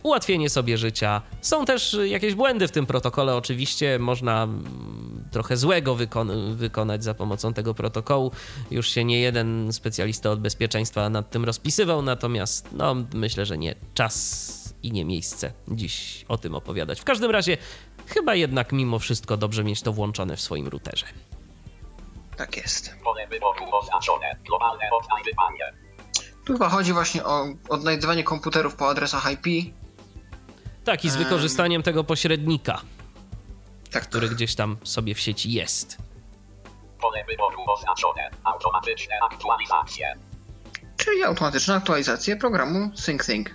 [0.02, 1.22] ułatwienie sobie życia.
[1.40, 7.14] Są też jakieś błędy w tym protokole, oczywiście można mm, trochę złego wykon- wykonać za
[7.14, 8.30] pomocą tego protokołu.
[8.70, 13.74] Już się nie jeden specjalista od bezpieczeństwa nad tym rozpisywał, natomiast no, myślę, że nie
[13.94, 17.00] czas i nie miejsce dziś o tym opowiadać.
[17.00, 17.56] W każdym razie,
[18.06, 21.06] chyba jednak mimo wszystko dobrze mieć to włączone w swoim routerze.
[22.36, 22.94] Tak jest.
[23.04, 24.36] Pole wyboru oznaczone.
[24.46, 25.72] Globalne odnajdywanie.
[26.46, 29.74] Tu chyba chodzi właśnie o odnajdywanie komputerów po adresach IP.
[30.84, 31.24] Tak, i z Em.
[31.24, 32.80] wykorzystaniem tego pośrednika,
[33.92, 35.98] Tak, który gdzieś tam sobie w sieci jest.
[37.00, 38.30] Pole wyboru oznaczone.
[38.44, 40.14] Automatyczne aktualizacje.
[40.96, 43.50] Czyli automatyczna aktualizacja programu SyncThing.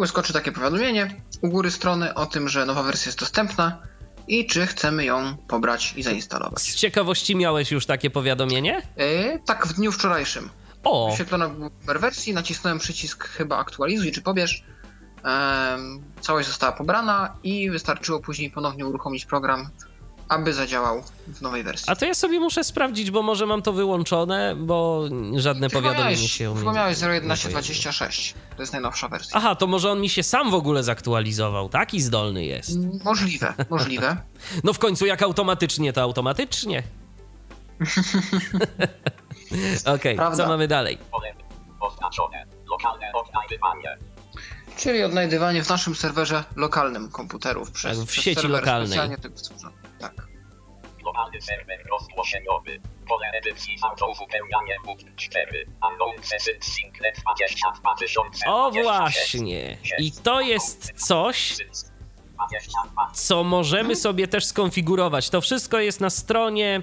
[0.00, 3.78] Wyskoczy takie powiadomienie u góry strony o tym, że nowa wersja jest dostępna
[4.28, 6.62] i czy chcemy ją pobrać i zainstalować.
[6.62, 8.82] Z ciekawości miałeś już takie powiadomienie?
[8.96, 10.50] Yy, tak, w dniu wczorajszym.
[10.84, 14.64] O, Wyświetlono w wersji, nacisnąłem przycisk chyba aktualizuj czy pobierz.
[15.24, 19.68] Em, całość została pobrana i wystarczyło później ponownie uruchomić program,
[20.32, 21.86] aby zadziałał w nowej wersji.
[21.92, 25.04] a to ja sobie muszę sprawdzić, bo może mam to wyłączone, bo
[25.36, 27.34] żadne powiadomienie się u mnie miałeś nie pojawiło.
[27.34, 28.34] 0.11.26.
[28.56, 29.30] To jest najnowsza wersja.
[29.36, 31.68] Aha, to może on mi się sam w ogóle zaktualizował.
[31.68, 32.70] Taki zdolny jest.
[33.04, 34.16] Możliwe, możliwe.
[34.64, 36.82] No w końcu jak automatycznie, to automatycznie.
[39.94, 40.36] Okej, Prawda.
[40.44, 40.98] co mamy dalej?
[41.80, 42.46] Oznaczone.
[42.70, 43.98] Lokalne odnajdywanie.
[44.76, 48.88] Czyli odnajdywanie w naszym serwerze lokalnym komputerów przez, Tak, w przez sieci serwer lokalnej.
[48.88, 49.72] specjalnie tego stworzony.
[51.40, 52.80] Serwer rozgłoszeniowy.
[53.08, 53.76] Pole edycji
[54.84, 55.66] punkt 4.
[55.90, 58.46] Unknown session singlet 22 tysiące.
[58.46, 58.88] O 26.
[58.88, 59.78] właśnie.
[59.98, 61.91] I to jest coś, 22.
[63.14, 65.30] co możemy sobie też skonfigurować.
[65.30, 66.82] To wszystko jest na stronie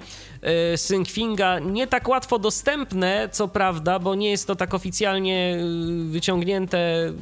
[0.74, 6.10] y, Syncfinga nie tak łatwo dostępne, co prawda, bo nie jest to tak oficjalnie y,
[6.10, 7.14] wyciągnięte y,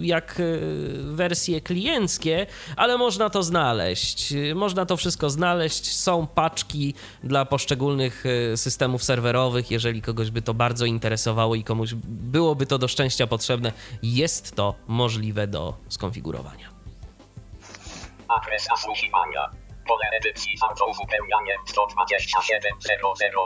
[0.00, 0.60] jak y,
[1.02, 4.34] wersje klienckie, ale można to znaleźć.
[4.54, 5.96] Można to wszystko znaleźć.
[5.96, 8.24] Są paczki dla poszczególnych
[8.56, 13.72] systemów serwerowych, jeżeli kogoś by to bardzo interesowało i komuś byłoby to do szczęścia potrzebne,
[14.02, 16.73] jest to możliwe do skonfigurowania.
[18.36, 19.50] Adres zasłuchiwania.
[19.88, 22.72] Pole edycji auto-uzupełnianie 127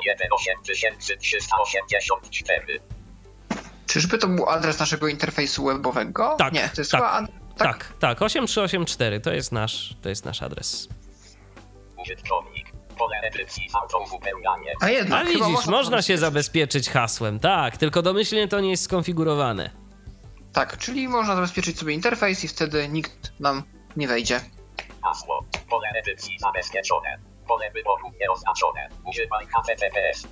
[0.05, 2.81] 001 8384.
[3.87, 6.35] Czyżby to był adres naszego interfejsu webowego?
[6.39, 7.01] Tak, Nie, to jest tak.
[7.01, 7.25] chyba ad...
[7.57, 10.89] Tak, tak, 8384 to jest nasz, to jest nasz adres.
[12.03, 12.69] Użytkownik.
[12.99, 14.73] Pole edycji auto-uzupełnianie.
[14.81, 16.21] A jednak, A widzisz, to można się zabezpieczyć.
[16.21, 19.71] zabezpieczyć hasłem, tak, tylko domyślnie to nie jest skonfigurowane.
[20.53, 23.63] Tak, czyli można zabezpieczyć sobie interfejs i wtedy nikt nam
[23.97, 24.41] nie wejdzie.
[25.03, 25.45] Hasło.
[25.71, 27.19] Pole edycji zabezpieczone.
[27.49, 28.89] Pole wyboru nieoznaczone.
[29.05, 30.29] Używaj HTTPS.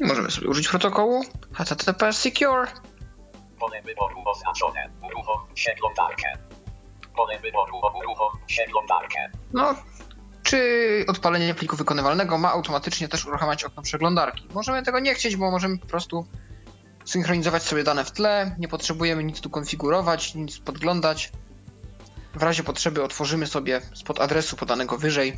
[0.00, 2.66] Możemy sobie użyć protokołu HTTP Secure.
[3.60, 4.90] Pole wyboru oznaczone.
[5.02, 6.38] Uruchom przeglądarkę.
[7.16, 9.30] Pole wyboru uruchom przeglądarkę.
[9.52, 9.74] No,
[10.42, 14.48] czy odpalenie pliku wykonywalnego ma automatycznie też uruchamiać okno przeglądarki.
[14.54, 16.26] Możemy tego nie chcieć, bo możemy po prostu
[17.04, 21.32] synchronizować sobie dane w tle, nie potrzebujemy nic tu konfigurować, nic podglądać.
[22.34, 25.32] W razie potrzeby otworzymy sobie spod adresu podanego wyżej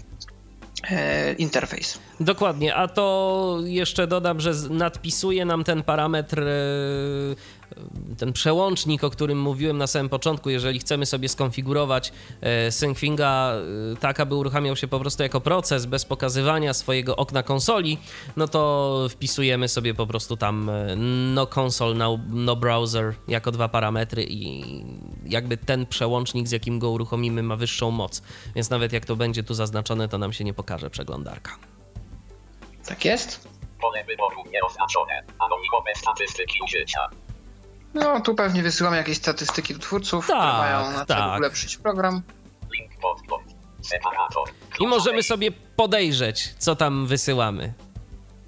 [0.91, 1.99] e, interfejs.
[2.21, 6.47] Dokładnie, a to jeszcze dodam, że nadpisuje nam ten parametr, e,
[8.19, 13.97] ten przełącznik, o którym mówiłem na samym początku, jeżeli chcemy sobie skonfigurować e, Syncfinga e,
[13.97, 17.99] tak, aby uruchamiał się po prostu jako proces bez pokazywania swojego okna konsoli,
[18.37, 20.97] no to wpisujemy sobie po prostu tam e,
[21.35, 24.65] no console, no, no browser jako dwa parametry i
[25.27, 28.23] jakby ten przełącznik, z jakim go uruchomimy, ma wyższą moc.
[28.55, 31.57] Więc nawet jak to będzie tu zaznaczone, to nam się nie pokaże przeglądarka.
[32.87, 33.49] Tak jest?
[33.81, 35.23] Pole wyboru nieoznaczone.
[35.39, 37.09] Anonimowe statystyki użycia.
[37.95, 41.39] No, tu pewnie wysyłamy jakieś statystyki do twórców, które Tak, mają na celu tak.
[41.39, 42.23] ulepszyć program.
[42.73, 43.45] Link podgląd.
[43.83, 44.49] Separator.
[44.81, 47.73] I możemy sobie podejrzeć, co tam wysyłamy.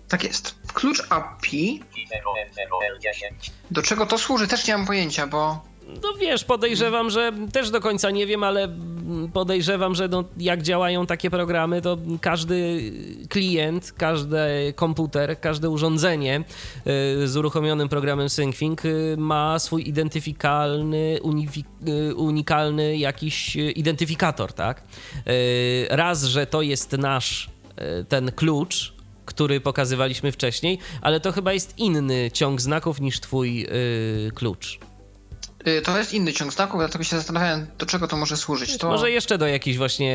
[0.08, 0.54] Tak jest.
[0.74, 3.50] Klucz API, 0N0L10.
[3.70, 5.64] do czego to służy, też nie mam pojęcia, bo
[6.02, 8.68] No wiesz, podejrzewam, że też do końca nie wiem, ale
[9.32, 12.92] podejrzewam, że no, jak działają takie programy, to każdy
[13.28, 14.38] klient, każdy
[14.76, 16.44] komputer, każde urządzenie
[17.20, 21.18] y, z uruchomionym programem SyncFing y, ma swój identyfikalny,
[21.88, 24.82] y, unikalny jakiś identyfikator, tak?
[25.90, 27.50] Raz, że to jest nasz
[28.08, 28.92] ten klucz,
[29.24, 33.66] który pokazywaliśmy wcześniej, ale to chyba jest inny ciąg znaków niż twój
[34.34, 34.78] klucz.
[35.66, 38.78] Y, to jest inny ciąg znaków, dlatego się zastanawiałem, do czego to może służyć.
[38.78, 38.88] To...
[38.88, 40.14] Może jeszcze do jakichś właśnie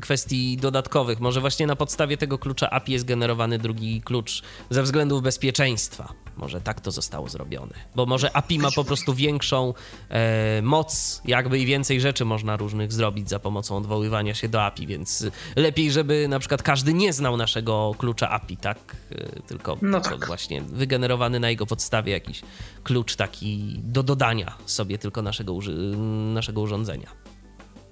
[0.00, 1.20] kwestii dodatkowych.
[1.20, 6.23] Może właśnie na podstawie tego klucza API jest generowany drugi klucz ze względów bezpieczeństwa.
[6.36, 7.74] Może tak to zostało zrobione.
[7.94, 9.74] Bo może API ma po prostu większą
[10.08, 14.86] e, moc, jakby i więcej rzeczy można różnych zrobić za pomocą odwoływania się do API,
[14.86, 15.26] więc
[15.56, 18.78] lepiej, żeby na przykład każdy nie znał naszego klucza API, tak?
[19.12, 20.26] E, Tylko No tak.
[20.26, 22.42] właśnie wygenerowany na jego podstawie jakiś
[22.84, 25.96] klucz taki do dodania sobie tylko naszego, uży-
[26.34, 27.10] naszego urządzenia.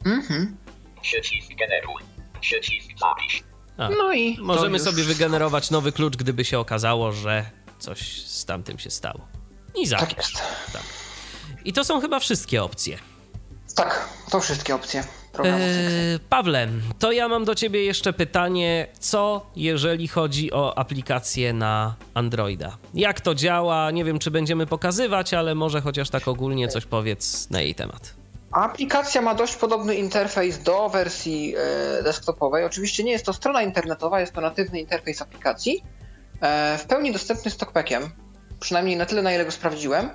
[0.04, 0.56] Mhm.
[1.02, 2.02] Przycisk generuj.
[2.40, 3.42] Przycisk zapisz.
[3.76, 7.44] A, No i możemy już- sobie wygenerować nowy klucz, gdyby się okazało, że
[7.82, 9.20] coś z tamtym się stało.
[9.74, 10.08] I zapisz.
[10.08, 10.42] Tak jest.
[10.72, 10.82] Tak.
[11.64, 12.98] I to są chyba wszystkie opcje.
[13.74, 15.04] Tak, to wszystkie opcje.
[15.44, 16.68] Eee, Pawle,
[16.98, 22.76] to ja mam do ciebie jeszcze pytanie, co jeżeli chodzi o aplikację na Androida?
[22.94, 23.90] Jak to działa?
[23.90, 28.14] Nie wiem, czy będziemy pokazywać, ale może chociaż tak ogólnie coś powiedz na jej temat.
[28.52, 32.64] Aplikacja ma dość podobny interfejs do wersji e, desktopowej.
[32.64, 35.84] Oczywiście nie jest to strona internetowa, jest to natywny interfejs aplikacji.
[36.42, 38.10] E, w pełni dostępny z Talkbackiem,
[38.60, 40.10] przynajmniej na tyle, na ile go sprawdziłem.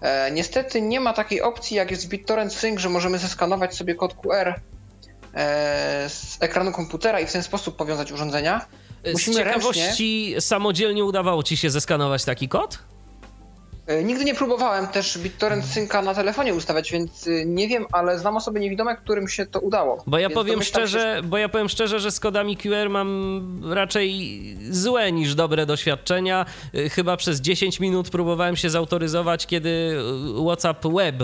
[0.00, 3.94] E, niestety nie ma takiej opcji, jak jest w BitTorrent Sync, że możemy zeskanować sobie
[3.94, 4.48] kod QR
[5.34, 8.66] e, z ekranu komputera i w ten sposób powiązać urządzenia.
[9.04, 12.78] Z Musimy ciekawości samodzielnie udawało ci się zeskanować taki kod?
[13.86, 18.18] E, Nigdy nie próbowałem też BitTorrent Synca na telefonie ustawiać, więc y, nie wiem, ale
[18.18, 20.02] znam osoby niewidome, którym się to udało.
[20.06, 23.60] Bo ja Więc powiem się, szczerze, bo ja powiem szczerze, że z kodami QR mam
[23.72, 26.46] raczej złe niż dobre doświadczenia.
[26.74, 29.96] Y, Chyba przez 10 minut próbowałem się zautoryzować, kiedy
[30.46, 31.16] WhatsApp Web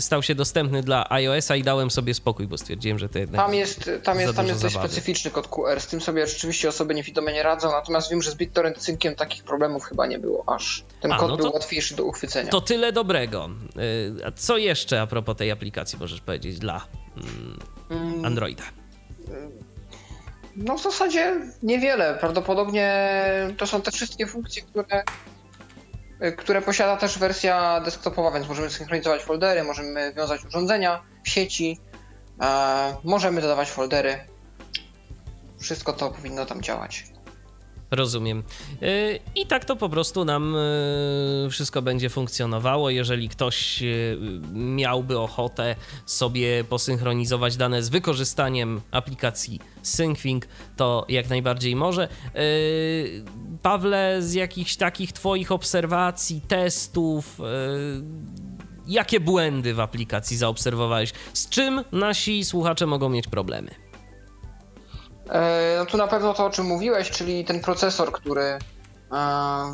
[0.00, 3.54] stał się dostępny dla iOS-a i dałem sobie spokój, bo stwierdziłem, że to jednak Tam
[3.54, 4.92] jest, tam jest, tam jest dość zabawy.
[4.92, 8.34] specyficzny kod QR, z tym sobie rzeczywiście osoby niewidome nie radzą, natomiast wiem, że z
[8.34, 10.84] BitTorrent Synciem takich problemów chyba nie było aż.
[11.00, 12.50] Ten A, kod no był to- łatwiejszy do uchwycenia.
[12.50, 13.50] To tyle dobrego.
[14.20, 16.86] Y, A co jeszcze a propos tej aplikacji możesz powiedzieć dla
[17.16, 17.58] mm,
[17.90, 18.62] Mm, Androida?
[20.56, 22.16] No w zasadzie niewiele.
[22.20, 23.10] Prawdopodobnie
[23.58, 25.04] to są te wszystkie funkcje, które, y,
[26.38, 31.80] które posiada też wersja desktopowa, więc możemy synchronizować foldery, możemy wiązać urządzenia w sieci,
[32.40, 34.18] e, możemy dodawać foldery.
[35.58, 37.04] Wszystko to powinno tam działać.
[37.90, 38.42] Rozumiem.
[38.82, 42.90] Y, I tak to po prostu nam y, wszystko będzie funkcjonowało.
[42.90, 44.18] Jeżeli ktoś y,
[44.52, 45.76] miałby ochotę
[46.06, 52.08] sobie posynchronizować dane z wykorzystaniem aplikacji SyncThing, to jak najbardziej może.
[53.62, 57.40] Pawle, z jakichś takich Twoich obserwacji, testów,
[58.86, 61.12] jakie błędy w aplikacji zaobserwowałeś?
[61.32, 63.87] Z czym nasi słuchacze mogą mieć problemy?
[65.32, 68.58] E, No tu na pewno to, o czym mówiłeś, czyli ten procesor, który e,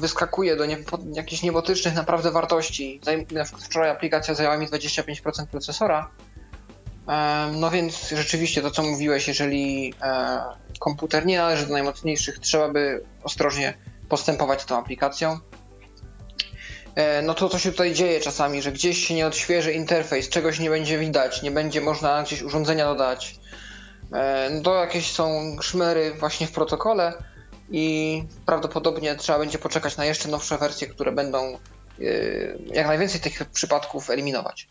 [0.00, 0.64] wyskakuje do
[1.12, 3.00] jakichś niebotycznych naprawdę wartości.
[3.32, 6.10] Na przykład wczoraj aplikacja zajęła mi 25% procesora.
[7.08, 9.94] E, No więc rzeczywiście to, co mówiłeś, jeżeli
[10.80, 13.74] komputer nie należy do najmocniejszych, trzeba by ostrożnie
[14.08, 15.38] postępować z tą aplikacją.
[17.22, 20.70] No to co się tutaj dzieje czasami, że gdzieś się nie odświeży interfejs, czegoś nie
[20.70, 23.36] będzie widać, nie będzie można gdzieś urządzenia dodać.
[24.12, 27.22] E, No to jakieś są szmery właśnie w protokole
[27.70, 31.58] i prawdopodobnie trzeba będzie poczekać na jeszcze nowsze wersje, które będą e,
[32.66, 34.68] jak najwięcej tych przypadków eliminować.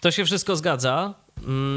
[0.00, 1.14] To się wszystko zgadza.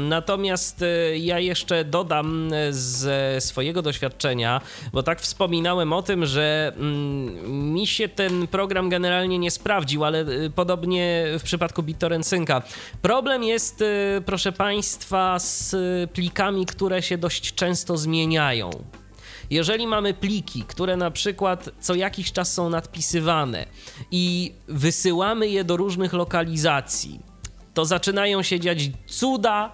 [0.08, 4.60] Natomiast e, ja jeszcze dodam ze swojego doświadczenia,
[4.92, 10.20] bo tak wspominałem o tym, że mm, mi się ten program generalnie nie sprawdził, ale
[10.20, 12.62] e, podobnie w przypadku BitTorrent Synca.
[13.02, 15.76] Problem jest, e, proszę Państwa, z
[16.10, 18.70] plikami, które się dość często zmieniają.
[19.50, 23.66] Jeżeli mamy pliki, które na przykład co jakiś czas są nadpisywane
[24.10, 27.20] i wysyłamy je do różnych lokalizacji,
[27.78, 29.72] to zaczynają się dziać cuda,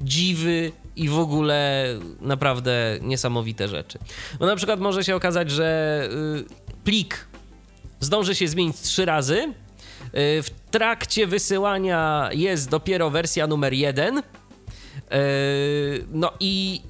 [0.00, 1.86] dziwy i w ogóle
[2.20, 3.98] naprawdę niesamowite rzeczy.
[4.38, 6.08] Bo na przykład może się okazać, że
[6.40, 6.44] y,
[6.84, 7.26] plik
[8.00, 9.36] zdąży się zmienić trzy razy.
[9.38, 9.52] y,
[10.42, 14.18] W trakcie wysyłania jest dopiero wersja numer jeden.
[14.18, 14.22] y,
[16.12, 16.82] No i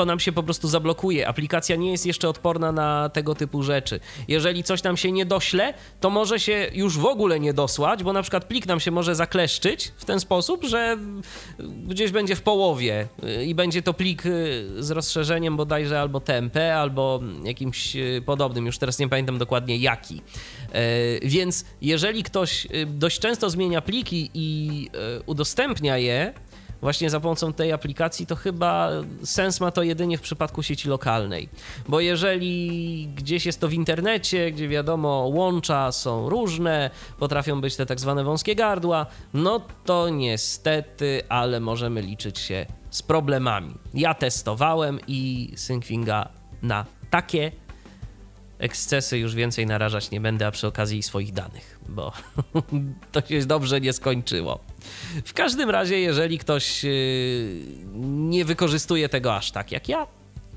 [0.00, 1.28] to nam się po prostu zablokuje.
[1.28, 4.00] Aplikacja nie jest jeszcze odporna na tego typu rzeczy.
[4.28, 8.12] Jeżeli coś nam się nie dośle, to może się już w ogóle nie dosłać, bo
[8.12, 10.96] na przykład plik nam się może zakleszczyć w ten sposób, że
[11.86, 16.76] gdzieś będzie w połowie y, i będzie to plik y, z rozszerzeniem bodajże albo TMP,
[16.76, 18.66] albo jakimś y, podobnym.
[18.66, 20.22] Już teraz nie pamiętam dokładnie jaki.
[20.72, 20.82] E,
[21.22, 24.88] Więc jeżeli ktoś dość często zmienia pliki i
[25.26, 26.32] udostępnia je,
[26.80, 28.90] właśnie za pomocą tej aplikacji, to chyba
[29.24, 31.48] sens ma to jedynie w przypadku sieci lokalnej.
[31.88, 37.86] Bo jeżeli gdzieś jest to w internecie, gdzie wiadomo, łącza są różne, potrafią być te
[37.86, 43.74] tak zwane wąskie gardła, no to niestety, ale możemy liczyć się z problemami.
[43.94, 46.28] Ja testowałem i Syncfinga
[46.62, 47.52] na takie
[48.58, 52.12] ekscesy już więcej narażać nie będę, a przy okazji swoich danych, bo
[53.12, 54.58] to się dobrze nie skończyło.
[55.24, 56.90] W każdym razie, jeżeli ktoś yy,
[58.04, 60.06] nie wykorzystuje tego aż tak jak ja,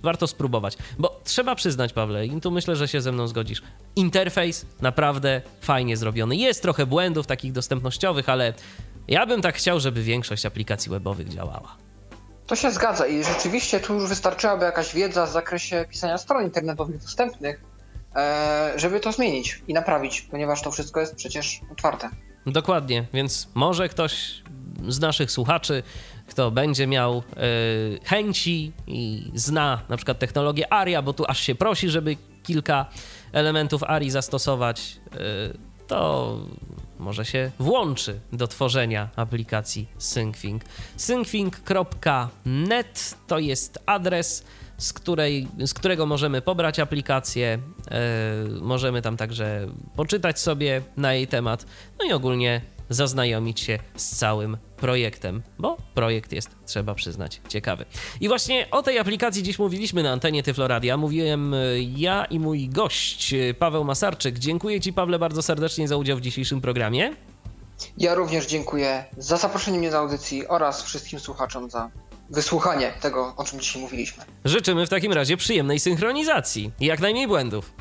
[0.04, 0.78] warto spróbować.
[1.00, 3.62] Bo trzeba przyznać, Pawle, i tu myślę, że się ze mną zgodzisz,
[3.96, 6.36] interfejs naprawdę fajnie zrobiony.
[6.36, 8.54] Jest trochę błędów takich dostępnościowych, ale
[9.08, 11.78] ja bym tak chciał, żeby większość aplikacji webowych działała.
[12.48, 16.98] To się zgadza i rzeczywiście tu już wystarczyłaby jakaś wiedza w zakresie pisania stron internetowych
[16.98, 17.62] dostępnych,
[18.76, 22.10] żeby to zmienić i naprawić, ponieważ to wszystko jest przecież otwarte.
[22.46, 24.44] Dokładnie, więc może ktoś
[24.88, 25.84] z naszych słuchaczy,
[26.28, 27.24] kto będzie miał e,
[28.04, 32.86] chęci i zna na przykład technologię ARIA, bo tu aż się prosi, żeby kilka
[33.32, 35.18] elementów ARI zastosować, e,
[35.88, 36.38] to
[37.00, 40.64] może się włączy do tworzenia aplikacji SyncThing.
[40.98, 44.44] syncthing.net to jest adres,
[44.84, 47.60] z, której, z którego możemy pobrać aplikację.
[47.92, 48.00] E,
[48.62, 51.66] możemy tam także poczytać sobie na jej temat,
[52.00, 57.86] no i ogólnie zaznajomić się z całym projektem, bo projekt jest, trzeba przyznać, ciekawy.
[58.22, 60.98] I właśnie o tej aplikacji dziś mówiliśmy na antenie Tyfloradia.
[60.98, 61.58] Mówiłem e,
[61.96, 64.40] ja i mój gość, e, Paweł Masarczyk.
[64.40, 67.16] Dziękuję Ci, Pawle, bardzo serdecznie za udział w dzisiejszym programie.
[67.98, 71.90] Ja również dziękuję za zaproszenie mnie do audycji oraz wszystkim słuchaczom za
[72.34, 74.24] wysłuchanie tego, o czym dzisiaj mówiliśmy.
[74.46, 77.74] Życzymy w takim razie przyjemnej synchronizacji i jak najmniej błędów.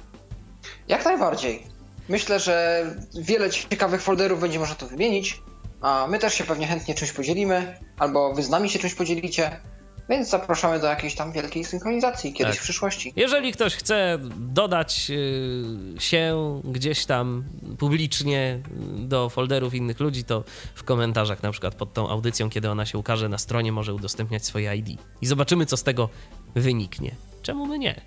[0.88, 1.66] Jak najbardziej.
[2.08, 2.84] Myślę, że
[3.14, 5.42] wiele ciekawych folderów będzie można tu wymienić,
[5.80, 9.60] a my też się pewnie chętnie czymś podzielimy, albo wy z nami się czymś podzielicie,
[10.08, 12.60] więc zapraszamy do jakiejś tam wielkiej synchronizacji kiedyś Tak.
[12.60, 13.12] w przyszłości.
[13.16, 17.44] Jeżeli ktoś chce dodać y, się gdzieś tam
[17.78, 18.60] publicznie
[19.02, 20.44] y, do folderów innych ludzi, to
[20.74, 24.44] w komentarzach na przykład pod tą audycją, kiedy ona się ukaże na stronie, może udostępniać
[24.46, 24.88] swoje ID.
[25.22, 26.08] I zobaczymy, co z tego
[26.54, 27.14] wyniknie.
[27.42, 28.00] Czemu by nie?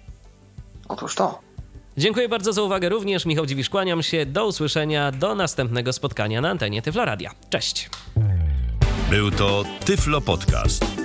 [0.87, 1.39] Otóż to.
[1.97, 3.25] Dziękuję bardzo za uwagę również.
[3.25, 4.25] Michał Dziwisz, kłaniam się.
[4.25, 7.31] Do usłyszenia, do następnego spotkania na antenie Tyfloradia.
[7.49, 7.89] Cześć!
[9.09, 11.04] Był to Tyflo Podcast.